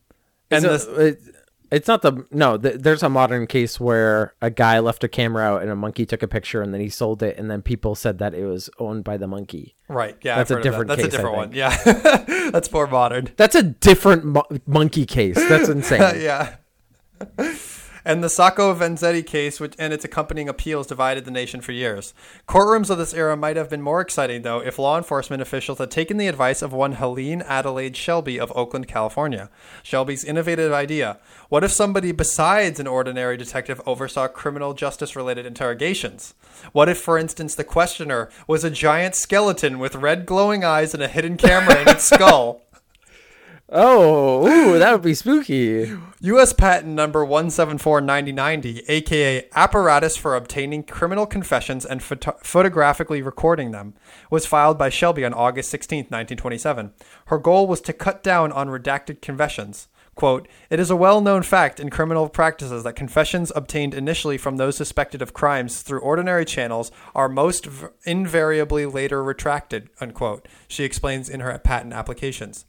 [0.49, 1.35] and this, it- it-
[1.71, 2.57] it's not the no.
[2.57, 6.05] Th- there's a modern case where a guy left a camera out and a monkey
[6.05, 8.69] took a picture and then he sold it and then people said that it was
[8.77, 9.75] owned by the monkey.
[9.89, 10.15] right.
[10.21, 10.37] Yeah.
[10.37, 10.97] That's I've a different that.
[10.97, 11.51] That's case, a different one.
[11.53, 11.75] Yeah.
[12.51, 13.29] That's more modern.
[13.35, 15.35] That's a different mo- monkey case.
[15.49, 16.21] That's insane.
[16.21, 16.55] yeah.
[18.07, 22.13] And the Sacco Vanzetti case, which and its accompanying appeals, divided the nation for years.
[22.47, 25.89] Courtrooms of this era might have been more exciting, though, if law enforcement officials had
[25.89, 29.49] taken the advice of one Helene Adelaide Shelby of Oakland, California.
[29.81, 31.17] Shelby's innovative idea:
[31.49, 36.35] what if somebody besides an ordinary detective oversaw criminal justice-related interrogations?
[36.73, 41.01] What if, for instance, the questioner was a giant skeleton with red glowing eyes and
[41.01, 42.61] a hidden camera in its skull?
[43.67, 45.91] Oh, ooh, that would be spooky.
[46.21, 46.53] U.S.
[46.53, 53.95] patent number 1749090, aka Apparatus for Obtaining Criminal Confessions and photo- Photographically Recording Them,
[54.29, 56.93] was filed by Shelby on August 16, 1927.
[57.25, 59.87] Her goal was to cut down on redacted confessions.
[60.13, 64.57] Quote, it is a well known fact in criminal practices that confessions obtained initially from
[64.57, 70.83] those suspected of crimes through ordinary channels are most v- invariably later retracted, unquote, she
[70.83, 72.65] explains in her patent applications.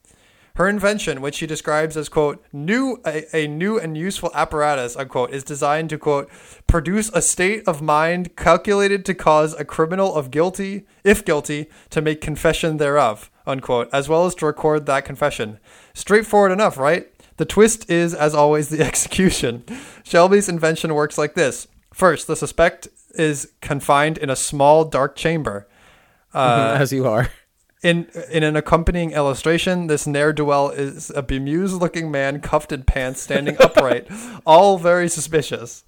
[0.57, 5.31] Her invention, which she describes as quote new a, a new and useful apparatus unquote,
[5.31, 6.31] is designed to quote
[6.67, 12.01] produce a state of mind calculated to cause a criminal of guilty, if guilty, to
[12.01, 15.59] make confession thereof unquote, as well as to record that confession.
[15.93, 17.07] Straightforward enough, right?
[17.37, 19.63] The twist is, as always, the execution.
[20.05, 25.69] Shelby's invention works like this: first, the suspect is confined in a small dark chamber.
[26.35, 27.31] As uh, you are.
[27.87, 32.73] In in an accompanying illustration, this ne'er do well is a bemused looking man cuffed
[32.73, 34.09] in pants standing upright,
[34.45, 35.85] all very suspicious.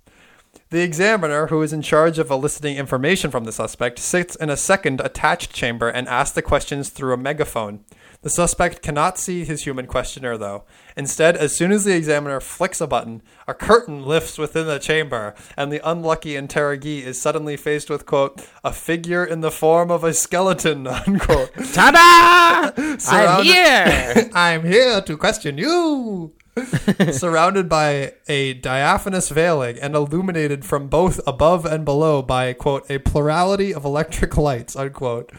[0.70, 4.56] The examiner, who is in charge of eliciting information from the suspect, sits in a
[4.56, 7.80] second attached chamber and asks the questions through a megaphone.
[8.22, 10.64] The suspect cannot see his human questioner, though.
[10.96, 15.36] Instead, as soon as the examiner flicks a button, a curtain lifts within the chamber,
[15.56, 20.02] and the unlucky interrogee is suddenly faced with, quote, a figure in the form of
[20.02, 21.52] a skeleton, unquote.
[21.72, 22.72] Ta-da!
[23.08, 24.30] I'm here.
[24.34, 26.32] I'm here to question you.
[27.12, 32.98] Surrounded by a diaphanous veiling and illuminated from both above and below by, quote, a
[32.98, 35.30] plurality of electric lights, unquote.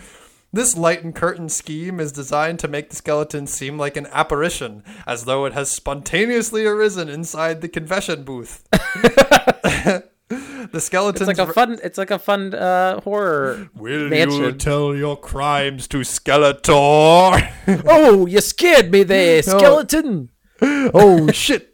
[0.52, 4.84] This light and curtain scheme is designed to make the skeleton seem like an apparition,
[5.06, 8.64] as though it has spontaneously arisen inside the confession booth.
[8.72, 10.04] the
[10.80, 11.30] skeleton.
[11.30, 11.78] It's like a fun.
[11.84, 13.70] It's like a fun uh, horror.
[13.76, 17.52] Will you tell your crimes to Skeletor?
[17.86, 20.30] Oh, you scared me there, skeleton.
[20.62, 21.69] oh shit!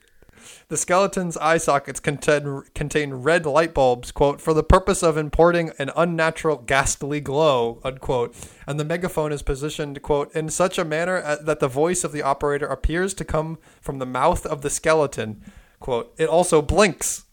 [0.67, 5.71] The skeleton's eye sockets contain, contain red light bulbs, quote, for the purpose of importing
[5.77, 8.35] an unnatural ghastly glow, unquote.
[8.65, 12.11] And the megaphone is positioned, quote, in such a manner uh, that the voice of
[12.11, 15.43] the operator appears to come from the mouth of the skeleton,
[15.79, 16.11] quote.
[16.17, 17.25] It also blinks.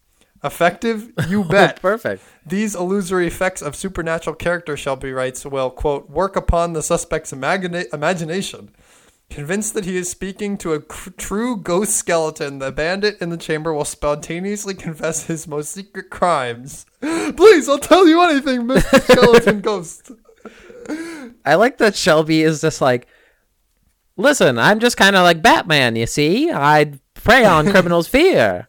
[0.44, 1.12] Effective?
[1.28, 1.80] You bet.
[1.80, 2.22] Perfect.
[2.44, 7.86] These illusory effects of supernatural character, Shelby writes, will, quote, work upon the suspect's imagina-
[7.94, 8.70] imagination.
[9.32, 13.38] Convinced that he is speaking to a cr- true ghost skeleton, the bandit in the
[13.38, 16.84] chamber will spontaneously confess his most secret crimes.
[17.00, 19.00] Please, I'll tell you anything, Mr.
[19.10, 20.10] Skeleton Ghost.
[21.46, 23.06] I like that Shelby is just like,
[24.18, 26.52] listen, I'm just kind of like Batman, you see?
[26.52, 28.68] I prey on criminals' fear.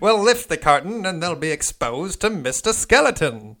[0.00, 2.72] Well, lift the curtain and they'll be exposed to Mr.
[2.72, 3.56] Skeleton.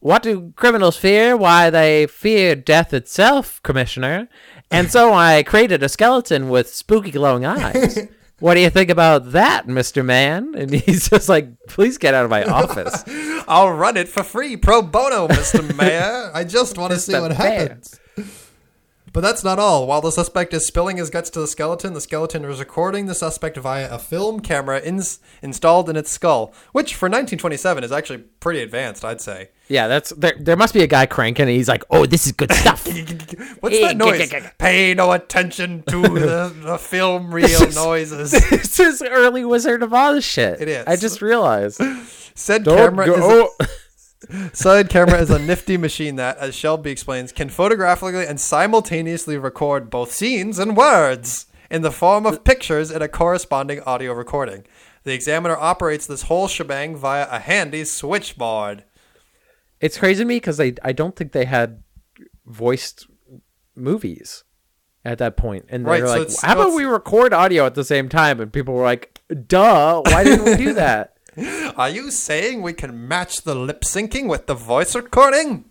[0.00, 1.34] What do criminals fear?
[1.34, 4.28] Why, they fear death itself, Commissioner.
[4.70, 7.98] And so I created a skeleton with spooky glowing eyes.
[8.40, 10.04] What do you think about that, Mr.
[10.04, 10.54] Man?
[10.56, 13.04] And he's just like, please get out of my office.
[13.46, 15.74] I'll run it for free, pro bono, Mr.
[15.78, 16.30] Mayor.
[16.34, 17.98] I just want to see what happens.
[19.14, 19.86] But that's not all.
[19.86, 23.14] While the suspect is spilling his guts to the skeleton, the skeleton is recording the
[23.14, 28.18] suspect via a film camera ins- installed in its skull, which for 1927 is actually
[28.40, 29.50] pretty advanced, I'd say.
[29.68, 30.34] Yeah, that's there.
[30.38, 32.86] There must be a guy cranking, and he's like, "Oh, this is good stuff."
[33.60, 34.34] What's that noise?
[34.58, 38.32] Pay no attention to the, the film reel noises.
[38.50, 40.60] this is early Wizard of Oz shit.
[40.60, 40.84] It is.
[40.88, 41.80] I just realized.
[42.34, 43.66] Said Don't camera is a- go- oh,
[44.52, 49.90] Side camera is a nifty machine that, as Shelby explains, can photographically and simultaneously record
[49.90, 54.64] both scenes and words in the form of pictures in a corresponding audio recording.
[55.04, 58.84] The examiner operates this whole shebang via a handy switchboard.
[59.80, 61.82] It's crazy to me because I I don't think they had
[62.46, 63.06] voiced
[63.76, 64.44] movies
[65.04, 67.84] at that point, and Right, they're so like, "How about we record audio at the
[67.84, 71.13] same time?" And people were like, "Duh, why didn't we do that?"
[71.76, 75.64] Are you saying we can match the lip syncing with the voice recording?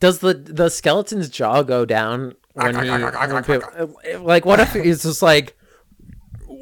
[0.00, 3.68] Does the the skeleton's jaw go down ah, when ah, he ah, when people,
[4.14, 4.44] uh, like?
[4.44, 5.56] What if he's just like,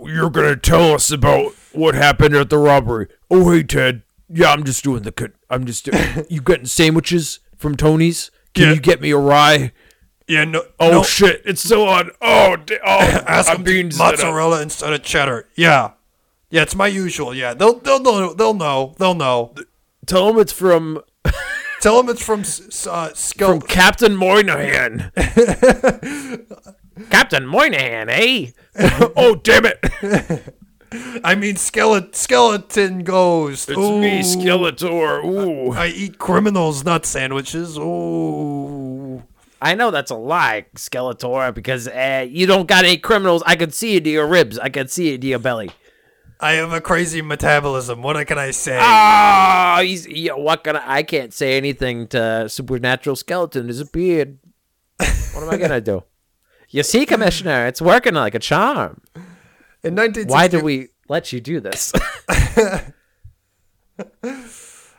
[0.05, 3.09] You're gonna tell us about what happened at the robbery.
[3.31, 4.03] Oh, hey, Ted.
[4.29, 5.33] Yeah, I'm just doing the cut.
[5.51, 5.85] I'm just.
[5.85, 8.31] doing, you getting sandwiches from Tony's?
[8.55, 8.73] Can Yeah.
[8.75, 9.73] you get me a rye?
[10.27, 10.65] Yeah, no.
[10.81, 11.43] Oh shit!
[11.45, 12.11] It's still on.
[12.21, 14.11] Oh, da- oh Ask I'm them being to set up.
[14.13, 15.47] mozzarella instead of cheddar.
[15.55, 15.93] Yeah,
[16.57, 17.35] yeah, it's my usual.
[17.35, 18.33] Yeah, they'll they'll know.
[18.33, 18.95] They'll know.
[18.97, 19.55] They'll know.
[20.07, 21.03] Tell them it's from
[21.83, 25.13] Tell them it's from s- s- uh, Skil- from Captain Moynihan.
[27.11, 28.53] Captain Moynihan, eh?
[29.19, 30.55] oh damn it!
[31.23, 33.69] I mean, skeleton, skeleton ghost.
[33.69, 34.01] It's Ooh.
[34.01, 35.23] me, Skeletor.
[35.27, 35.73] Ooh.
[35.73, 37.77] I eat criminals, not sandwiches.
[37.77, 39.23] Ooh.
[39.61, 43.43] I know that's a lie, Skeletor, because uh, you don't got any criminals.
[43.45, 44.59] I could see it into your ribs.
[44.59, 45.71] I could see into your belly.
[46.39, 48.03] I have a crazy metabolism.
[48.03, 48.79] What can I say?
[48.81, 50.97] Ah, he's yeah, what can I?
[50.99, 53.69] I can't say anything to supernatural skeleton.
[53.69, 54.39] His beard.
[54.99, 56.05] What am I gonna do?
[56.69, 59.01] You see, Commissioner, it's working like a charm.
[59.85, 61.93] In 1960, Why do we let you do this?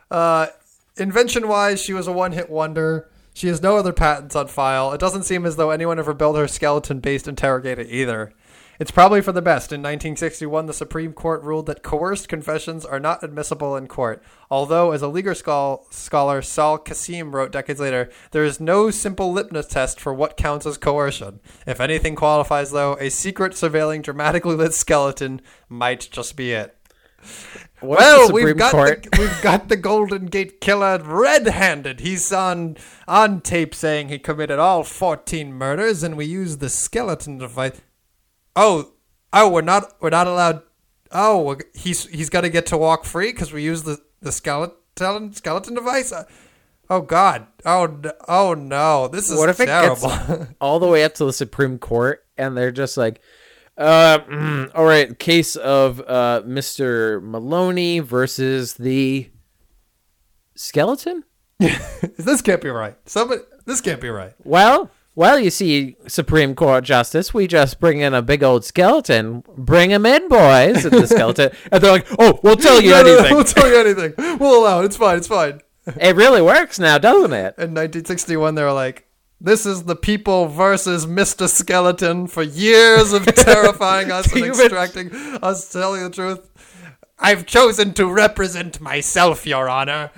[0.10, 0.48] Uh,
[0.96, 3.10] invention wise, she was a one hit wonder.
[3.34, 4.94] She has no other patents on file.
[4.94, 8.32] It doesn't seem as though anyone ever built her skeleton based interrogator either.
[8.80, 9.72] It's probably for the best.
[9.72, 14.22] In 1961, the Supreme Court ruled that coerced confessions are not admissible in court.
[14.52, 15.34] Although, as a legal
[15.90, 20.66] scholar Saul Kassin wrote decades later, there is no simple litmus test for what counts
[20.66, 21.40] as coercion.
[21.66, 26.78] If anything qualifies, though, a secret surveilling dramatically lit skeleton might just be it.
[27.80, 29.04] What Well, we've got Court?
[29.04, 32.00] the, we've got the Golden Gate Killer red-handed.
[32.00, 37.38] He's on on tape saying he committed all 14 murders, and we used the skeleton
[37.38, 37.82] device.
[38.58, 38.92] Oh,
[39.32, 40.64] oh, we're not we're not allowed.
[41.12, 45.32] Oh, he's he's got to get to walk free because we use the the skeleton
[45.34, 46.12] skeleton device.
[46.12, 46.26] Uh,
[46.90, 47.48] Oh God!
[47.66, 49.10] Oh oh no!
[49.10, 50.08] This is What if it terrible.
[50.08, 53.20] gets all the way up to the Supreme Court and they're just like,
[53.78, 57.22] uh, mm, all right, case of uh, Mr.
[57.22, 59.30] Maloney versus the
[60.56, 61.26] skeleton?
[61.60, 62.96] this can't be right.
[63.06, 64.34] Somebody, this can't be right.
[64.46, 69.44] Well, well, you see, Supreme Court Justice, we just bring in a big old skeleton.
[69.58, 70.86] Bring him in, boys.
[70.86, 73.36] And the skeleton, and they're like, oh, we'll tell you No, no, no, anything.
[73.36, 74.38] we'll tell you anything.
[74.38, 74.86] We'll allow it.
[74.86, 75.18] It's fine.
[75.18, 75.62] It's fine.
[76.00, 77.56] It really works now, doesn't it?
[77.58, 79.08] in 1961 they were like
[79.42, 81.50] this is the people versus Mr.
[81.50, 85.12] Skeleton for years of terrifying us and extracting
[85.42, 86.48] us telling the truth.
[87.18, 90.12] I've chosen to represent myself, Your Honor.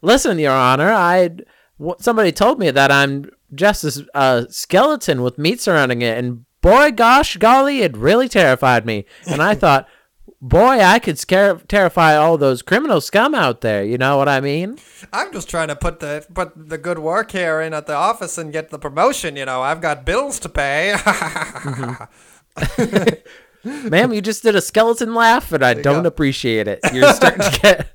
[0.00, 1.30] Listen, Your Honor, I
[1.78, 6.90] w- somebody told me that I'm just a skeleton with meat surrounding it, and boy,
[6.92, 9.04] gosh, golly, it really terrified me.
[9.26, 9.88] And I thought,
[10.40, 13.84] boy, I could scare terrify all those criminal scum out there.
[13.84, 14.78] You know what I mean?
[15.12, 18.38] I'm just trying to put the put the good work here in at the office
[18.38, 19.36] and get the promotion.
[19.36, 20.96] You know, I've got bills to pay.
[22.58, 23.88] Mm-hmm.
[23.88, 26.08] Ma'am, you just did a skeleton laugh, and I don't go.
[26.08, 26.80] appreciate it.
[26.92, 27.92] You're starting to get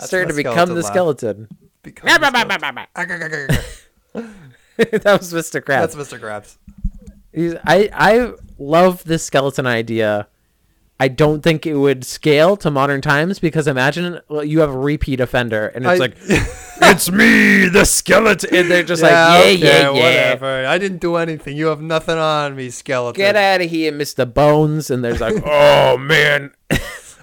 [0.00, 0.84] starting to become the laugh.
[0.86, 1.48] skeleton.
[1.94, 2.18] Because
[5.02, 5.60] that was Mr.
[5.60, 5.92] Krabs.
[5.92, 6.20] That's Mr.
[6.20, 6.56] Krabs.
[7.32, 10.28] He's, I I love this skeleton idea.
[11.00, 14.78] I don't think it would scale to modern times because imagine well, you have a
[14.78, 16.16] repeat offender and it's I- like
[16.82, 19.90] it's me, the skeleton, and they're just yeah, like yeah, okay, yeah, yeah.
[19.92, 20.66] whatever.
[20.66, 21.56] I didn't do anything.
[21.56, 23.16] You have nothing on me, skeleton.
[23.16, 24.90] Get out of here, Mister Bones.
[24.90, 26.52] And there's like, oh man,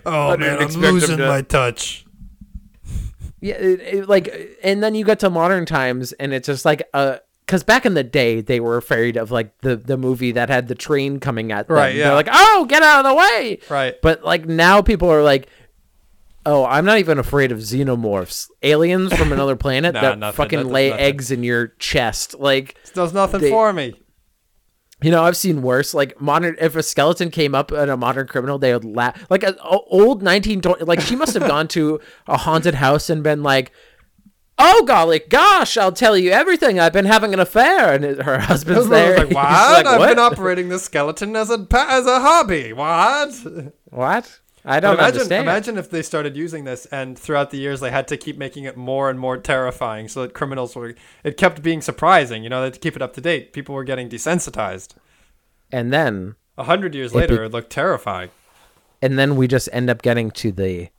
[0.05, 2.04] Oh man, I'm losing to- my touch.
[3.45, 6.81] Yeah, it, it, like, and then you get to modern times and it's just like
[6.93, 10.49] uh Because back in the day, they were afraid of like the the movie that
[10.49, 11.77] had the train coming at them.
[11.77, 12.05] Right, yeah.
[12.05, 13.93] They're like, "Oh, get out of the way!" Right.
[14.01, 15.47] But like now, people are like,
[16.45, 20.35] "Oh, I'm not even afraid of xenomorphs, aliens from another planet Nah, that nothing.
[20.37, 21.05] fucking does lay nothing.
[21.05, 23.93] eggs in your chest." Like, It does nothing They- for me.
[25.05, 25.93] You know, I've seen worse.
[25.93, 29.23] Like modern, if a skeleton came up at a modern criminal, they would laugh.
[29.29, 33.43] Like an old 1920, like she must have gone to a haunted house and been
[33.43, 33.71] like,
[34.57, 36.79] "Oh golly, gosh, I'll tell you everything.
[36.79, 39.17] I've been having an affair," and it- her husband's there.
[39.17, 39.35] like, what?
[39.35, 40.09] like, I've "What?
[40.09, 42.73] been operating this skeleton as a as a hobby.
[42.73, 43.31] What?
[43.91, 44.39] What?
[44.67, 45.43] I don't imagine, understand.
[45.43, 48.63] imagine if they started using this, and throughout the years they had to keep making
[48.63, 50.95] it more and more terrifying, so that criminals were.
[51.23, 52.43] It kept being surprising.
[52.43, 53.53] You know, they had to keep it up to date.
[53.53, 54.95] People were getting desensitized.
[55.71, 58.29] and then, A hundred years It later, be- it looked terrifying.
[59.01, 60.89] and then we just end up getting to the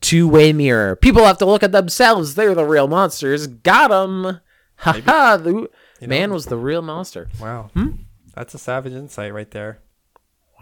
[0.00, 0.96] two-way mirror.
[0.96, 2.34] People have to look at themselves.
[2.34, 3.46] They're the real monsters.
[3.46, 4.40] Got 'em.
[4.80, 5.36] Ha ha.
[5.36, 5.68] The
[6.06, 7.28] man was the real monster.
[7.38, 7.88] Wow, Hmm?
[8.34, 9.80] that's a savage insight right there.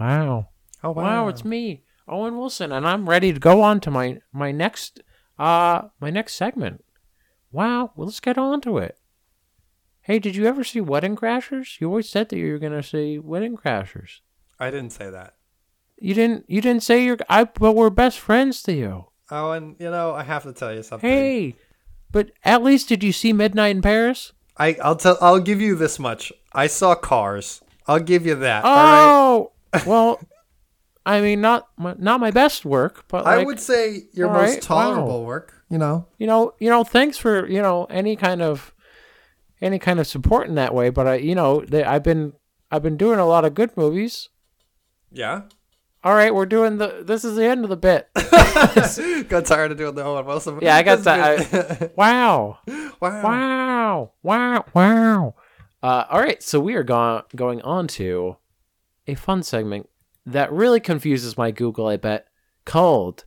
[0.00, 0.48] Wow.
[0.82, 4.52] Oh Wow, it's me, Owen Wilson, and I'm ready to go on to my my
[4.52, 5.00] next
[5.38, 6.84] uh my next segment.
[7.50, 8.98] Wow, well, let's get on to it.
[10.02, 11.80] Hey, did you ever see Wedding Crashers?
[11.80, 14.20] You always said that you were gonna see Wedding Crashers.
[14.58, 15.34] I didn't say that.
[15.98, 16.44] You didn't.
[16.48, 17.18] You didn't say you're.
[17.28, 17.44] I.
[17.44, 19.06] But we're best friends to you.
[19.30, 21.08] Oh, and you know, I have to tell you something.
[21.08, 21.56] Hey,
[22.10, 24.32] but at least did you see Midnight in Paris?
[24.56, 25.18] I, I'll tell.
[25.20, 26.32] I'll give you this much.
[26.52, 27.60] I saw Cars.
[27.86, 28.64] I'll give you that.
[28.64, 29.08] all right.
[29.10, 29.52] Oh,
[29.86, 30.20] well,
[31.08, 34.62] I mean, not my, not my best work, but I would say your most right,
[34.62, 35.26] tolerable wow.
[35.26, 35.64] work.
[35.70, 36.06] You know.
[36.18, 38.74] you know, you know, thanks for you know any kind of
[39.62, 40.90] any kind of support in that way.
[40.90, 42.34] But I, you know, they, I've been
[42.70, 44.28] I've been doing a lot of good movies.
[45.10, 45.42] Yeah.
[46.04, 47.02] All right, we're doing the.
[47.06, 48.08] This is the end of the bit.
[49.28, 50.58] got tired of doing the Owen Wilson.
[50.60, 51.92] Yeah, I got that.
[51.96, 52.58] Wow,
[53.00, 53.22] wow.
[53.22, 55.34] wow, wow, wow.
[55.82, 58.36] Uh, all right, so we are go- going on to
[59.06, 59.88] a fun segment
[60.32, 61.86] that really confuses my Google.
[61.86, 62.26] I bet
[62.64, 63.24] called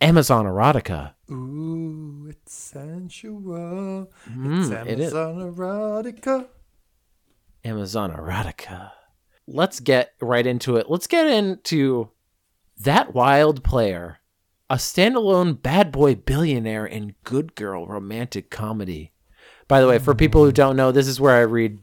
[0.00, 1.14] Amazon Erotica.
[1.30, 4.10] Ooh, it's sensual.
[4.30, 5.00] Mm, it's it.
[5.00, 6.46] Amazon erotica.
[7.64, 8.90] Amazon Erotica.
[9.46, 10.90] Let's get right into it.
[10.90, 12.10] Let's get into
[12.78, 14.18] That Wild Player,
[14.68, 19.12] a standalone bad boy billionaire and good girl romantic comedy.
[19.68, 21.78] By the way, for people who don't know, this is where I read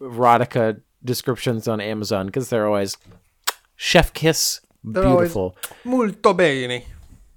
[0.00, 2.96] erotica descriptions on Amazon because they're always
[3.78, 6.82] chef kiss, They're beautiful, Molto bene.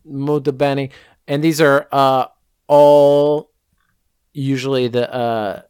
[0.04, 0.90] molto bene.
[1.28, 2.26] And these are uh,
[2.68, 3.52] all
[4.34, 5.62] usually the uh,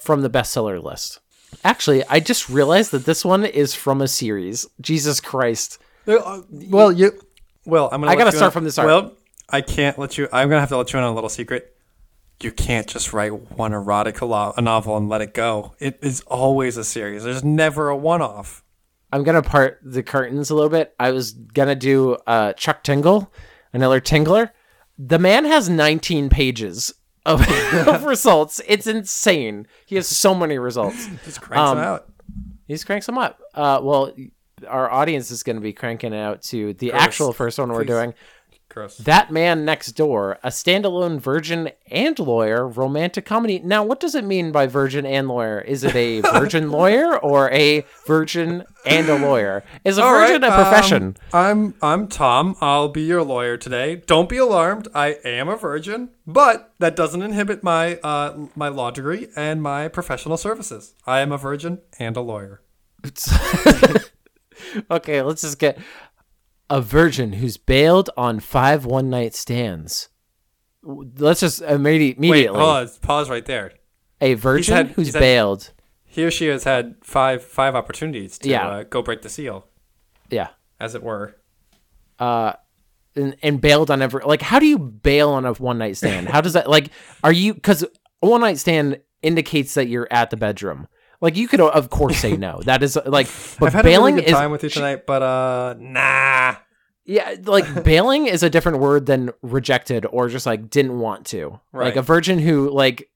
[0.00, 1.20] from the bestseller list.
[1.64, 4.66] Actually, I just realized that this one is from a series.
[4.80, 5.78] Jesus Christ.
[6.06, 7.12] Uh, Well, you.
[7.64, 8.12] Well, I'm gonna.
[8.12, 8.76] I gotta start in- from this.
[8.76, 9.12] Well,
[9.48, 10.28] I can't let you.
[10.32, 11.70] I'm gonna have to let you in on a little secret.
[12.42, 15.74] You can't just write one erotic lo- a novel and let it go.
[15.78, 17.22] It is always a series.
[17.22, 18.63] There's never a one-off.
[19.14, 20.92] I'm gonna part the curtains a little bit.
[20.98, 23.32] I was gonna do uh, Chuck Tingle,
[23.72, 24.50] another Tingler.
[24.98, 26.92] The man has 19 pages
[27.24, 27.40] of,
[27.88, 28.60] of results.
[28.66, 29.68] It's insane.
[29.86, 31.06] He has so many results.
[31.24, 32.08] Just cranks Um, them out.
[32.66, 33.40] He's cranks them up.
[33.54, 34.12] Uh, well,
[34.66, 37.84] our audience is going to be cranking it out to the actual first one we're
[37.84, 38.14] doing.
[38.74, 38.96] Gross.
[38.98, 43.60] That Man Next Door, a standalone virgin and lawyer romantic comedy.
[43.60, 45.60] Now, what does it mean by virgin and lawyer?
[45.60, 49.62] Is it a virgin lawyer or a virgin and a lawyer?
[49.84, 51.16] Is a All virgin right, a profession?
[51.32, 52.56] um, I'm I'm Tom.
[52.60, 54.02] I'll be your lawyer today.
[54.06, 54.88] Don't be alarmed.
[54.92, 59.86] I am a virgin, but that doesn't inhibit my uh, my law degree and my
[59.86, 60.94] professional services.
[61.06, 62.60] I am a virgin and a lawyer.
[64.90, 65.78] okay, let's just get
[66.70, 70.08] a virgin who's bailed on five one night stands.
[70.82, 72.48] Let's just Wait, immediately.
[72.48, 72.98] pause.
[72.98, 73.72] Pause right there.
[74.20, 75.70] a virgin had- who's had- bailed.
[76.04, 78.68] He or she has had five five opportunities to Yeah.
[78.68, 79.66] uh, go break the seal,
[80.30, 80.48] Yeah.
[80.78, 81.36] as it were.
[82.20, 82.52] uh
[83.16, 86.28] and, and bailed on every like how do you bail on a one night stand
[86.28, 86.90] how does that like
[87.24, 90.86] are you because a one night stand indicates that you're at the bedroom
[91.24, 92.60] Like you could of course say no.
[92.64, 95.06] That is like but I've had a bailing really good is time with you tonight,
[95.06, 96.56] but uh, nah.
[97.06, 101.58] yeah, like bailing is a different word than rejected or just like didn't want to.
[101.72, 101.86] Right.
[101.86, 103.08] Like a virgin who like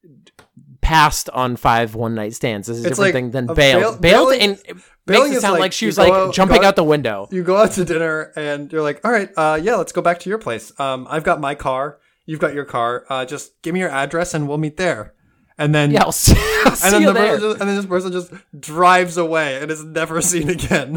[0.81, 4.01] passed on five one night stands is a It's different like thing than bailed.
[4.01, 6.33] bail- bailed and it bailing makes it is sound like like, she was like out-
[6.33, 7.29] jumping out- out the window.
[7.31, 10.19] You go out to dinner and you're like, all right, uh, yeah, let's go back
[10.21, 10.73] to your place.
[10.81, 11.99] Um, I've got my car.
[12.25, 13.05] You've got your car.
[13.11, 15.13] Uh, just give me your address and we'll meet there.
[15.59, 16.35] And then, Yeah, I'll see,
[16.65, 17.35] I'll see and then you the there.
[17.39, 20.93] person and then this person just drives away and is never seen again.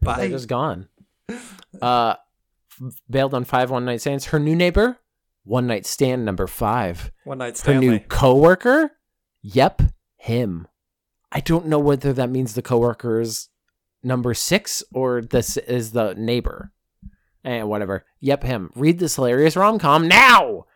[0.00, 0.28] They're Bye.
[0.28, 0.88] just gone.
[1.80, 2.14] Uh,
[3.08, 4.26] bailed on five one night stands.
[4.26, 4.98] Her new neighbor,
[5.44, 7.12] one night stand number five.
[7.24, 7.76] One night stand.
[7.84, 8.92] Her new coworker,
[9.42, 9.80] yep,
[10.16, 10.66] him.
[11.30, 13.48] I don't know whether that means the coworker is
[14.02, 16.72] number six or this is the neighbor.
[17.44, 18.04] Eh, whatever.
[18.20, 18.70] Yep, him.
[18.74, 20.66] Read this hilarious rom com now.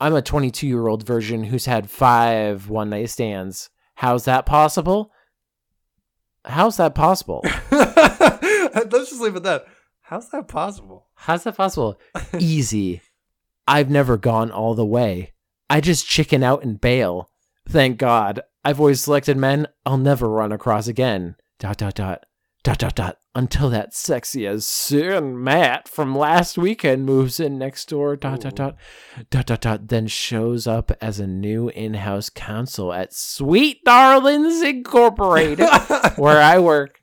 [0.00, 3.70] I'm a 22 year old version who's had five one night stands.
[3.96, 5.10] How's that possible?
[6.44, 7.42] How's that possible?
[7.70, 9.66] Let's just leave it at that.
[10.02, 11.08] How's that possible?
[11.14, 12.00] How's that possible?
[12.38, 13.02] Easy.
[13.66, 15.32] I've never gone all the way.
[15.68, 17.30] I just chicken out and bail.
[17.68, 18.40] Thank God.
[18.64, 21.36] I've always selected men I'll never run across again.
[21.58, 22.24] Dot dot dot.
[22.62, 23.18] Dot dot dot.
[23.38, 28.16] Until that sexy as sin Matt from last weekend moves in next door.
[28.16, 28.76] Dot dot dot.
[29.30, 29.86] Dot dot dot.
[29.86, 35.68] Then shows up as a new in-house counsel at Sweet Darlings Incorporated,
[36.16, 37.00] where I work.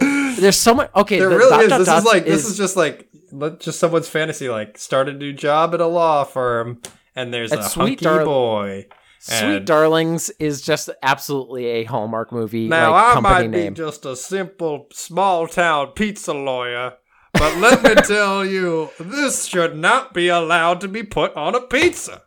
[0.00, 0.90] There's so much.
[0.94, 1.68] Okay, There the really dot, is.
[1.68, 4.48] dot, This is dots like this is just like let- just someone's fantasy.
[4.48, 6.80] Like start a new job at a law firm,
[7.16, 8.86] and there's That's a sweet, hunky dar- boy.
[9.20, 13.72] Sweet And- Darlings is just absolutely a Hallmark movie Now like I company might name.
[13.74, 16.94] be just a simple small town pizza lawyer,
[17.34, 21.60] but let me tell you, this should not be allowed to be put on a
[21.60, 22.22] pizza.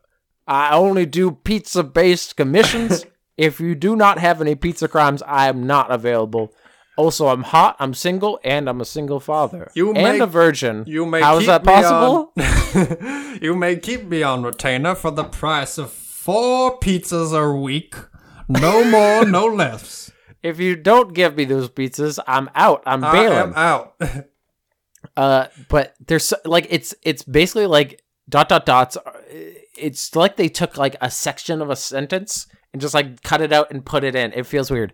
[0.48, 3.06] I only do pizza based commissions.
[3.38, 6.54] if you do not have any pizza crimes, I am not available.
[6.98, 9.72] Also, I'm hot, I'm single, and I'm a single father.
[9.74, 10.84] You and a virgin.
[10.86, 12.34] You may How is that possible?
[12.38, 17.96] on- you may keep me on retainer for the price of four pizzas a week.
[18.48, 20.12] No more, no less.
[20.44, 22.84] If you don't give me those pizzas, I'm out.
[22.86, 23.38] I'm bailing.
[23.38, 23.96] I am out.
[25.18, 28.98] Uh, but there's so- like it's it's basically like dot dot dots.
[29.78, 33.52] It's like they took like a section of a sentence and just like cut it
[33.52, 34.32] out and put it in.
[34.34, 34.94] It feels weird.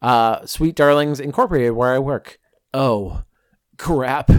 [0.00, 2.38] Uh, Sweet Darlings Incorporated, where I work.
[2.72, 3.24] Oh,
[3.76, 4.30] crap!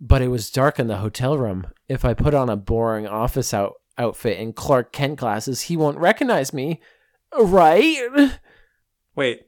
[0.00, 1.66] But it was dark in the hotel room.
[1.86, 5.98] If I put on a boring office out outfit and Clark Kent glasses, he won't
[5.98, 6.80] recognize me,
[7.38, 8.30] right?
[9.14, 9.42] Wait,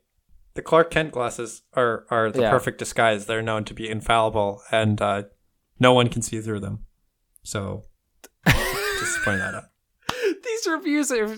[0.55, 2.51] the Clark Kent glasses are are the Yeah.
[2.51, 3.26] perfect disguise.
[3.26, 5.24] They're known to be infallible, and uh,
[5.78, 6.84] no one can see through them.
[7.42, 7.84] So,
[8.46, 9.64] just point that out.
[10.44, 11.36] these reviews are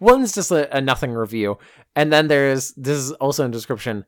[0.00, 1.58] one's just a, a nothing review
[1.94, 4.04] and then there's this is also in description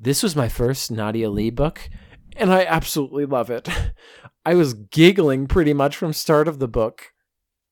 [0.00, 1.88] this was my first nadia lee book
[2.36, 3.68] and i absolutely love it
[4.46, 7.12] i was giggling pretty much from start of the book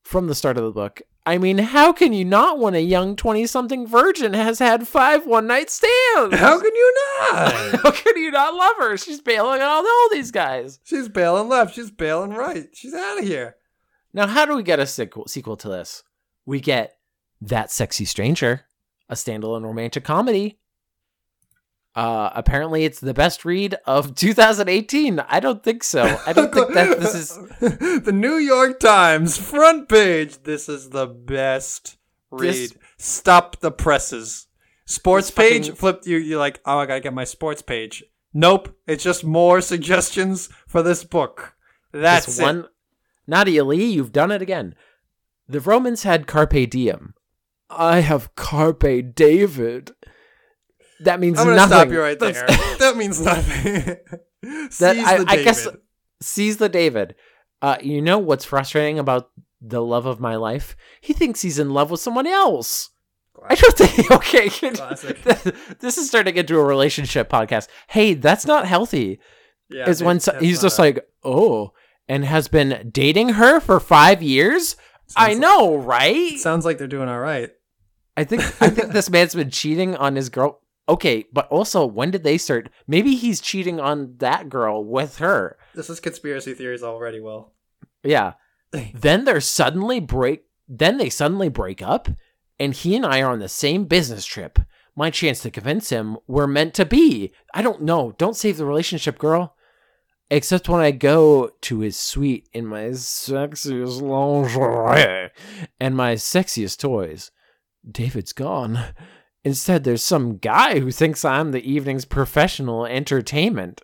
[0.07, 3.15] from the start of the book i mean how can you not when a young
[3.15, 7.51] 20-something virgin has had five one-night stands How can you not?
[7.83, 11.75] how can you not love her she's bailing on all these guys She's bailing left.
[11.75, 12.69] She's bailing right.
[12.73, 13.55] She's out of here.
[14.13, 16.01] Now, how do we get a sequel, sequel to this?
[16.45, 16.93] We get
[17.41, 18.61] That Sexy Stranger,
[19.09, 20.59] a standalone romantic comedy.
[21.97, 25.19] Uh, apparently, it's the best read of 2018.
[25.19, 26.03] I don't think so.
[26.27, 27.29] I don't think that this is.
[28.03, 30.43] the New York Times front page.
[30.43, 31.97] This is the best
[32.29, 32.49] read.
[32.53, 34.47] This- Stop the presses.
[34.85, 35.61] Sports This page.
[35.63, 36.01] fucking- Flip.
[36.05, 36.17] You.
[36.17, 38.03] You're like, oh, I gotta get my sports page.
[38.33, 38.75] Nope.
[38.85, 41.55] It's just more suggestions for this book.
[41.91, 42.43] That's this it.
[42.43, 42.67] one.
[43.25, 44.75] Nadia Lee, you've done it again.
[45.49, 47.13] The Romans had carpe diem.
[47.69, 49.91] I have carpe David.
[51.01, 51.77] That means I'm gonna nothing.
[51.77, 52.47] stop you right there.
[52.79, 53.73] That means nothing.
[54.41, 55.67] that Seize I, I guess
[56.21, 57.15] sees the David.
[57.61, 59.29] Uh, you know what's frustrating about
[59.61, 60.75] the love of my life?
[61.01, 62.89] He thinks he's in love with someone else.
[63.47, 64.11] I don't think.
[64.11, 65.21] Okay, Classic.
[65.79, 67.67] this is turning into a relationship podcast.
[67.87, 69.19] Hey, that's not healthy.
[69.69, 71.73] Yeah, is when so- he's just like, oh,
[72.07, 74.75] and has been dating her for five years.
[75.15, 76.37] I Sounds know, right?
[76.39, 77.51] Sounds like they're doing all right.
[78.15, 80.61] I think I think this man's been cheating on his girl.
[80.89, 82.69] Okay, but also when did they start?
[82.87, 85.57] Maybe he's cheating on that girl with her.
[85.75, 87.19] This is conspiracy theories already.
[87.19, 87.53] Well,
[88.03, 88.33] Yeah.
[88.93, 92.09] then they're suddenly break then they suddenly break up
[92.59, 94.59] and he and I are on the same business trip.
[94.95, 97.31] My chance to convince him we're meant to be.
[97.53, 98.13] I don't know.
[98.17, 99.55] Don't save the relationship, girl.
[100.29, 105.29] Except when I go to his suite in my sexiest lingerie
[105.79, 107.31] and my sexiest toys.
[107.89, 108.83] David's gone.
[109.47, 113.81] Instead, there's some guy who thinks I'm the evening's professional entertainment.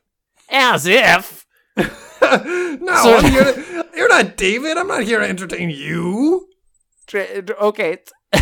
[0.50, 1.46] As if.
[1.78, 4.78] no, So- to- you're not David.
[4.78, 6.50] I'm not here to entertain you.
[7.16, 7.98] Okay.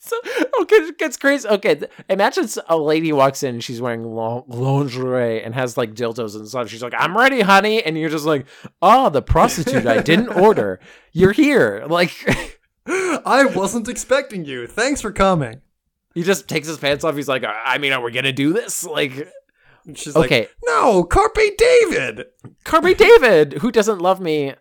[0.00, 0.16] so,
[0.62, 1.46] okay, it gets crazy.
[1.48, 6.48] Okay, imagine a lady walks in and she's wearing lingerie and has like dildos and
[6.48, 6.70] stuff.
[6.70, 8.46] She's like, "I'm ready, honey," and you're just like,
[8.80, 10.80] "Oh, the prostitute I didn't order.
[11.12, 12.14] You're here." Like,
[12.86, 14.66] I wasn't expecting you.
[14.66, 15.60] Thanks for coming.
[16.14, 17.16] He just takes his pants off.
[17.16, 19.28] He's like, "I mean, are we gonna do this?" Like,
[19.94, 20.40] She's Okay.
[20.40, 22.24] like, no, Carpe David.
[22.64, 24.54] Carpe David, who doesn't love me?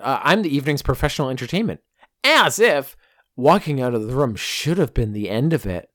[0.00, 1.80] Uh, I'm the evening's professional entertainment.
[2.22, 2.96] As if
[3.34, 5.88] walking out of the room should have been the end of it.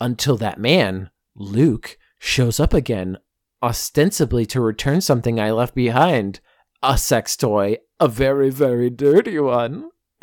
[0.00, 3.18] Until that man, Luke, shows up again,
[3.62, 6.40] ostensibly to return something I left behind
[6.82, 9.90] a sex toy, a very, very dirty one.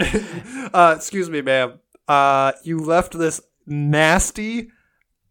[0.74, 1.80] uh, excuse me, ma'am.
[2.10, 4.70] Uh, you left this nasty,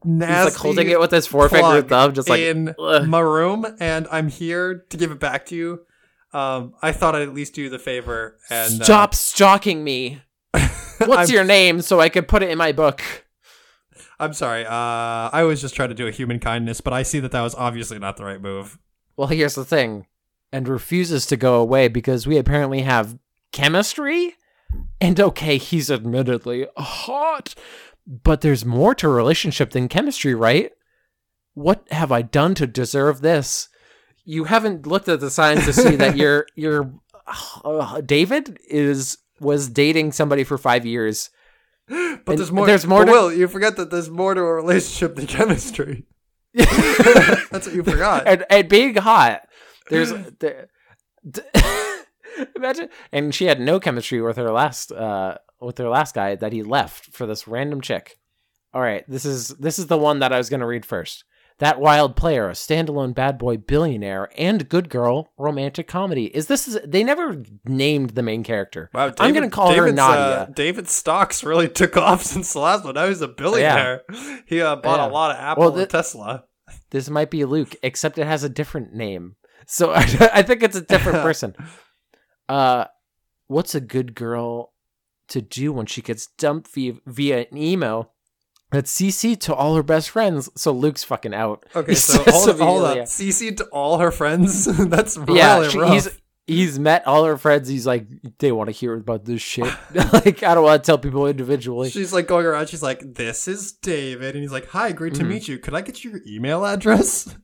[0.05, 0.35] nasty.
[0.35, 3.07] He's like holding it with his forefinger and thumb, just like, in ugh.
[3.07, 5.81] my room, and I'm here to give it back to you.
[6.33, 10.21] Um, I thought I'd at least do you the favor and uh, Stop stalking me.
[10.99, 13.03] What's your name so I could put it in my book?
[14.19, 14.65] I'm sorry.
[14.65, 17.43] Uh, I was just trying to do a human kindness, but I see that that
[17.43, 18.79] was obviously not the right move.
[19.17, 20.07] Well, here's the thing.
[20.53, 23.19] And refuses to go away because we apparently have
[23.53, 24.35] chemistry.
[25.01, 27.55] And okay, he's admittedly hot,
[28.07, 30.73] but there's more to a relationship than chemistry, right?
[31.55, 33.69] What have I done to deserve this?
[34.25, 36.93] You haven't looked at the signs to see that your your
[37.65, 41.31] uh, David is was dating somebody for 5 years.
[41.89, 42.67] But And there's more.
[42.67, 46.05] there's more to- Will, you forget that there's more to a relationship than chemistry.
[46.55, 48.27] That's what you forgot.
[48.27, 49.43] and, and being hot.
[49.91, 50.69] There's there,
[51.29, 51.43] d-
[52.57, 56.53] imagine, and she had no chemistry with her last uh with their last guy that
[56.53, 58.19] he left for this random chick.
[58.73, 61.25] All right, this is this is the one that I was gonna read first.
[61.61, 66.25] That wild player, a standalone bad boy billionaire, and good girl romantic comedy.
[66.27, 66.67] Is this?
[66.67, 68.91] Is, they never named the main character.
[68.93, 70.21] Wow, I'm gonna call her David's, Nadia.
[70.25, 72.95] Uh, David's stocks really took off since the last one.
[72.97, 74.03] Now he's a billionaire.
[74.47, 75.07] He uh, bought Yeah.
[75.07, 76.45] a lot of Apple Well, and Tesla.
[76.91, 79.37] This might be Luke, except it has a different name.
[79.69, 80.01] So I,
[80.35, 81.55] I think it's a different person.
[82.49, 82.87] Uh,
[83.47, 84.73] what's a good girl
[85.35, 88.11] to do when she gets dumped via, via an email
[88.73, 90.49] that's CC to all her best friends?
[90.57, 91.65] So Luke's fucking out.
[91.77, 92.97] Okay, so hold, hold up.
[92.97, 94.65] immediately, CC to all her friends.
[94.89, 96.09] That's really Yeah, she- he's
[96.47, 97.69] he's met all her friends.
[97.69, 98.07] He's like,
[98.39, 99.73] they want to hear about this shit.
[100.13, 101.91] like, I don't want to tell people individually.
[101.91, 102.69] She's like going around.
[102.69, 105.29] She's like, "This is David," and he's like, "Hi, great to Mhm.
[105.29, 105.59] meet you.
[105.59, 107.35] Could I get your email address?"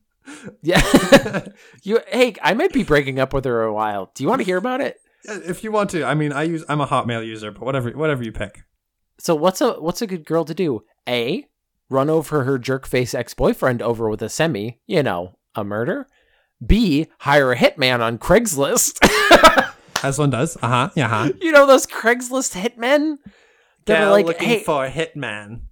[0.62, 0.80] Yeah,
[1.82, 1.98] you.
[2.08, 4.10] Hey, I might be breaking up with her a while.
[4.14, 4.99] Do you want to hear about it?
[5.24, 6.04] Yeah, if you want to.
[6.04, 6.64] I mean, I use.
[6.68, 8.62] I'm a Hotmail user, but whatever, whatever you pick.
[9.18, 10.82] So what's a what's a good girl to do?
[11.08, 11.46] A,
[11.90, 16.06] run over her jerk face ex boyfriend over with a semi, you know, a murder.
[16.64, 18.98] B, hire a hitman on Craigslist.
[20.02, 20.56] As one does.
[20.62, 20.90] Uh huh.
[20.96, 21.08] Yeah.
[21.08, 23.16] huh you know those Craigslist hitmen
[23.86, 25.62] that Gal are like, looking hey, for a hitman.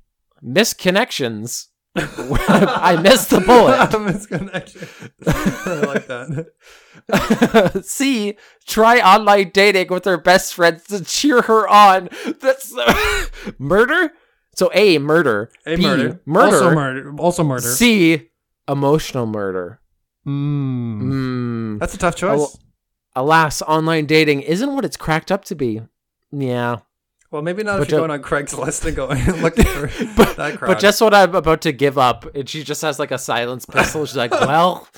[0.45, 1.68] misconnections.
[1.97, 3.91] I missed the bullet.
[3.91, 5.11] Misconnection.
[5.27, 7.83] I like that.
[7.85, 8.37] C,
[8.67, 12.09] try online dating with her best friends to cheer her on.
[12.41, 12.73] That's
[13.59, 14.13] murder.
[14.55, 15.51] So A, murder.
[15.67, 16.21] A B, murder.
[16.27, 16.55] murder.
[16.57, 17.15] Also murder.
[17.19, 17.69] Also murder.
[17.69, 18.29] C,
[18.69, 19.81] emotional murder.
[20.27, 21.01] Mm.
[21.03, 21.79] Mm.
[21.79, 22.41] That's a tough choice.
[22.41, 22.51] Oh,
[23.17, 25.81] Alas, online dating isn't what it's cracked up to be.
[26.31, 26.79] Yeah.
[27.31, 29.89] Well, maybe not but if you're ju- going on Craigslist and going and looking for
[30.17, 30.69] But, that crowd.
[30.69, 33.67] but just when I'm about to give up, and she just has like a silence
[33.67, 34.07] pistol.
[34.07, 34.89] She's like, well,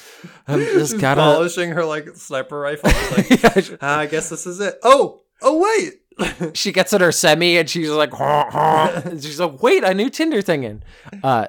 [0.47, 1.21] I'm just She's gotta.
[1.21, 2.91] polishing her like sniper rifle.
[3.17, 3.31] Like,
[3.71, 4.77] Yeah, "Ah, I guess this is it.
[4.83, 5.95] Oh, oh wait.
[6.57, 8.13] she gets in her semi and she's like.
[8.21, 10.83] And she's like, wait, a new Tinder thing in.
[11.23, 11.47] Uh,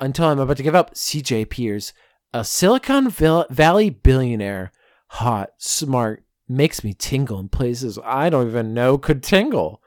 [0.00, 1.92] until I'm about to give up, CJ Pierce,
[2.34, 4.72] a Silicon Valley billionaire,
[5.08, 9.80] hot, smart, makes me tingle in places I don't even know could tingle.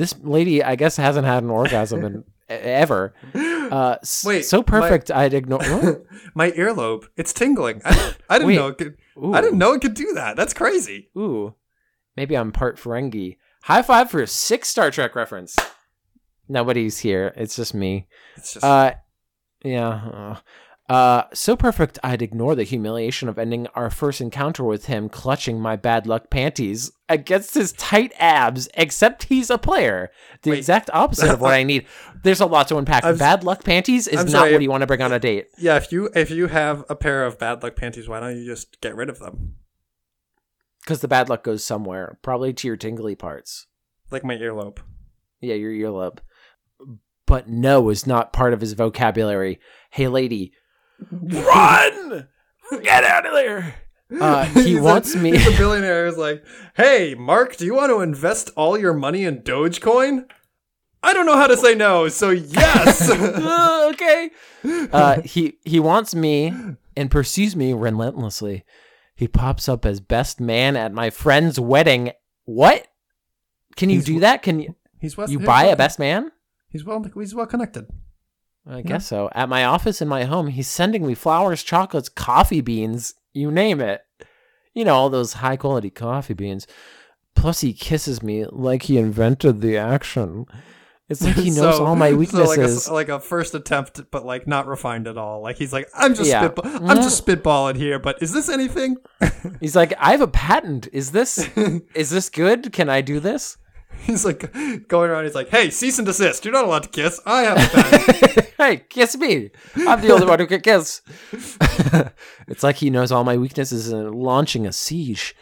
[0.00, 3.12] This lady, I guess, hasn't had an orgasm in ever.
[3.34, 5.60] Uh, Wait, so my- perfect, I'd ignore.
[6.34, 7.82] My earlobe, it's tingling.
[7.84, 8.56] I, I didn't Wait.
[8.56, 8.96] know it could.
[9.18, 9.34] Ooh.
[9.34, 10.36] I didn't know it could do that.
[10.36, 11.10] That's crazy.
[11.18, 11.54] Ooh,
[12.16, 13.36] maybe I'm part Ferengi.
[13.64, 15.54] High five for a six Star Trek reference.
[16.48, 17.34] Nobody's here.
[17.36, 18.06] It's just me.
[18.36, 18.94] It's just Uh,
[19.62, 19.88] yeah.
[19.90, 20.36] Uh,
[20.90, 25.60] uh, so perfect, I'd ignore the humiliation of ending our first encounter with him clutching
[25.60, 30.10] my bad luck panties against his tight abs, except he's a player.
[30.42, 30.58] The Wait.
[30.58, 31.86] exact opposite of what I need.
[32.24, 33.04] There's a lot to unpack.
[33.06, 35.20] I'm bad luck panties is I'm not sorry, what you want to bring on a
[35.20, 35.46] date.
[35.58, 35.76] yeah.
[35.76, 38.80] If you if you have a pair of bad luck panties, why don't you just
[38.80, 39.54] get rid of them?
[40.82, 43.68] Because the bad luck goes somewhere, probably to your tingly parts.
[44.10, 44.78] Like my earlobe.
[45.40, 46.18] Yeah, your earlobe.
[47.26, 49.60] but no is not part of his vocabulary.
[49.90, 50.52] Hey, lady,
[51.10, 52.28] run!
[52.82, 53.74] Get out of there!
[54.20, 55.30] Uh, he He's a- wants me.
[55.36, 56.44] He's a billionaire who's like,
[56.74, 60.24] hey, Mark, do you want to invest all your money in Dogecoin?
[61.02, 63.08] I don't know how to say no, so yes.
[63.10, 64.30] Uh, okay.
[64.92, 66.52] Uh, he he wants me
[66.96, 68.64] and pursues me relentlessly.
[69.14, 72.12] He pops up as best man at my friend's wedding.
[72.44, 72.86] What?
[73.76, 74.42] Can you He's- do that?
[74.42, 76.32] Can you he's well, you buy a best man?
[76.68, 77.04] He's well.
[77.14, 77.86] He's well connected.
[78.66, 79.30] I guess so.
[79.32, 83.80] At my office in my home, he's sending me flowers, chocolates, coffee beans, you name
[83.80, 84.02] it.
[84.74, 86.66] You know, all those high quality coffee beans.
[87.34, 90.46] Plus, he kisses me like he invented the action.
[91.08, 92.88] It's like he knows So- all my so weaknesses.
[92.88, 95.40] like, a, like a first attempt, but like not refined at all.
[95.42, 96.48] Like he's like, I'm just Yeah.
[96.48, 96.94] spitball- I'm mm-hmm.
[96.96, 98.96] just spitballing here, but is this anything?
[99.60, 100.86] He's like, I have a patent.
[100.92, 101.48] Is this
[101.94, 102.72] is this good?
[102.72, 103.56] Can I do this?
[104.00, 104.52] he's like
[104.88, 105.24] going around.
[105.24, 106.44] He's like, Hey, cease and desist.
[106.44, 107.20] You're not allowed to kiss.
[107.26, 108.46] I have a pen.
[108.58, 109.50] hey, kiss me.
[109.76, 111.02] I'm the only one who can kiss.
[112.48, 115.34] it's like he knows all my weaknesses and launching a siege.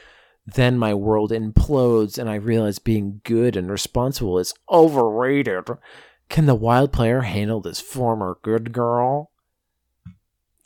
[0.47, 5.69] Then my world implodes and I realize being good and responsible is overrated.
[6.29, 9.31] Can the wild player handle this former good girl?
[10.07, 10.11] I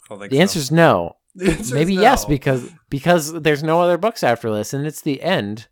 [0.09, 0.59] don't think The so.
[0.59, 1.17] is no.
[1.35, 2.03] Maybe no.
[2.03, 5.69] yes, because because there's no other books after this, and it's the end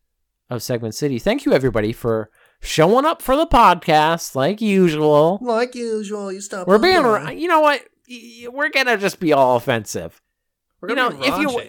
[0.50, 1.18] of Segment City.
[1.18, 2.30] Thank you everybody for
[2.60, 5.38] showing up for the podcast like usual.
[5.40, 6.66] like usual, you stop.
[6.66, 7.32] We're being, by.
[7.32, 7.82] you know what?
[8.08, 10.20] Y- We're gonna just be all offensive.
[10.80, 11.62] We're you gonna know, be if you,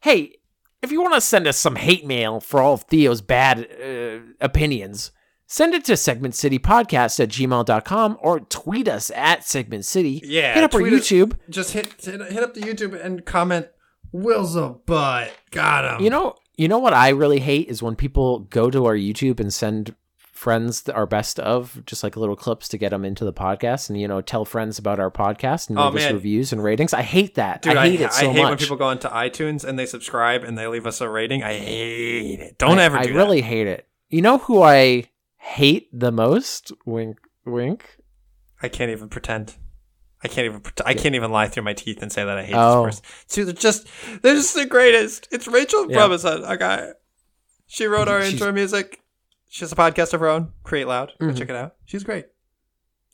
[0.00, 0.34] hey,
[0.82, 4.20] if you want to send us some hate mail for all of Theo's bad uh,
[4.40, 5.12] opinions,
[5.46, 10.20] send it to segmentcitypodcast at gmail.com or tweet us at Segment City.
[10.24, 11.36] Yeah, Hit up our tweet us- YouTube.
[11.50, 13.68] just hit, hit hit up the YouTube and comment.
[14.10, 15.32] Will's a butt.
[15.50, 16.04] Got him.
[16.04, 19.40] You know, you know what I really hate is when people go to our YouTube
[19.40, 23.32] and send friends our best of just like little clips to get them into the
[23.32, 26.62] podcast and you know tell friends about our podcast and Oh, leave us reviews and
[26.62, 26.92] ratings.
[26.94, 27.62] I hate that.
[27.62, 28.50] Dude, I hate it so I hate much.
[28.50, 31.42] when people go into iTunes and they subscribe and they leave us a rating.
[31.42, 32.58] I hate it.
[32.58, 33.88] Don't I, ever I do really hate it.
[34.10, 35.04] You know who I
[35.38, 36.70] hate the most?
[36.86, 37.96] Wink, wink.
[38.62, 39.56] I can't even pretend.
[40.22, 40.62] I can't even.
[40.84, 42.86] I can't even lie through my teeth and say that I hate Oh.
[42.86, 43.04] this person.
[43.28, 43.86] See, they're just
[44.22, 45.28] they're just the greatest.
[45.30, 45.98] It's Rachel Yeah.
[45.98, 46.50] Brabazon.
[46.54, 46.92] Okay,
[47.66, 49.00] she wrote our She's- intro music.
[49.48, 50.52] She has a podcast of her own.
[50.64, 51.12] Create Loud.
[51.20, 51.38] Go Mhm.
[51.38, 51.76] check it out.
[51.86, 52.26] She's great.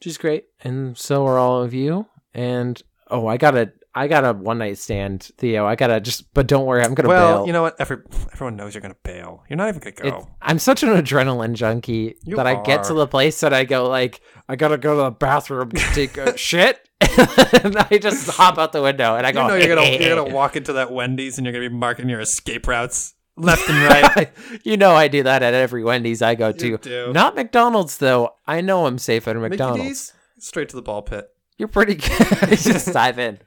[0.00, 2.06] She's great, and so are all of you.
[2.34, 5.66] And oh, I gotta, I got a one night stand, Theo.
[5.66, 7.36] I gotta just, but don't worry, I'm gonna Well, bail.
[7.38, 7.76] Well, you know what?
[7.78, 7.98] Every,
[8.32, 9.44] everyone knows you're gonna bail.
[9.48, 10.06] You're not even gonna go.
[10.08, 13.64] It's- I'm such an adrenaline junkie You that I get to the place that I
[13.64, 18.28] go like I gotta go to the bathroom to take a shit, and I just
[18.30, 19.46] hop out the window and I you go.
[19.48, 22.20] know you're gonna you're gonna walk into that Wendy's and you're gonna be marking your
[22.20, 24.30] escape routes left and right.
[24.64, 26.78] you know I do that at every Wendy's I go to.
[26.78, 27.12] Do.
[27.12, 28.34] Not McDonald's though.
[28.46, 29.82] I know I'm safe at McDonald's.
[29.82, 31.28] D's, straight to the ball pit.
[31.58, 32.48] You're pretty good.
[32.58, 33.38] just dive in.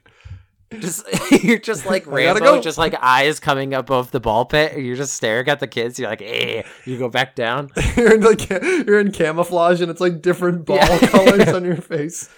[0.72, 1.06] Just
[1.42, 2.60] you're just like Rambo, go.
[2.60, 4.74] just like eyes coming up off the ball pit.
[4.74, 5.98] And you're just staring at the kids.
[5.98, 6.62] You're like, eh.
[6.84, 7.70] You go back down.
[7.96, 10.98] you're in like you're in camouflage and it's like different ball Yeah.
[11.08, 12.28] colors on your face.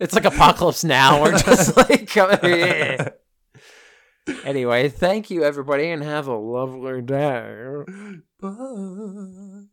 [0.00, 1.22] It's like Apocalypse Now.
[1.22, 3.08] We're just like, eh.
[4.44, 7.82] anyway, thank you everybody, and have a lovely day.
[8.40, 9.66] Bye.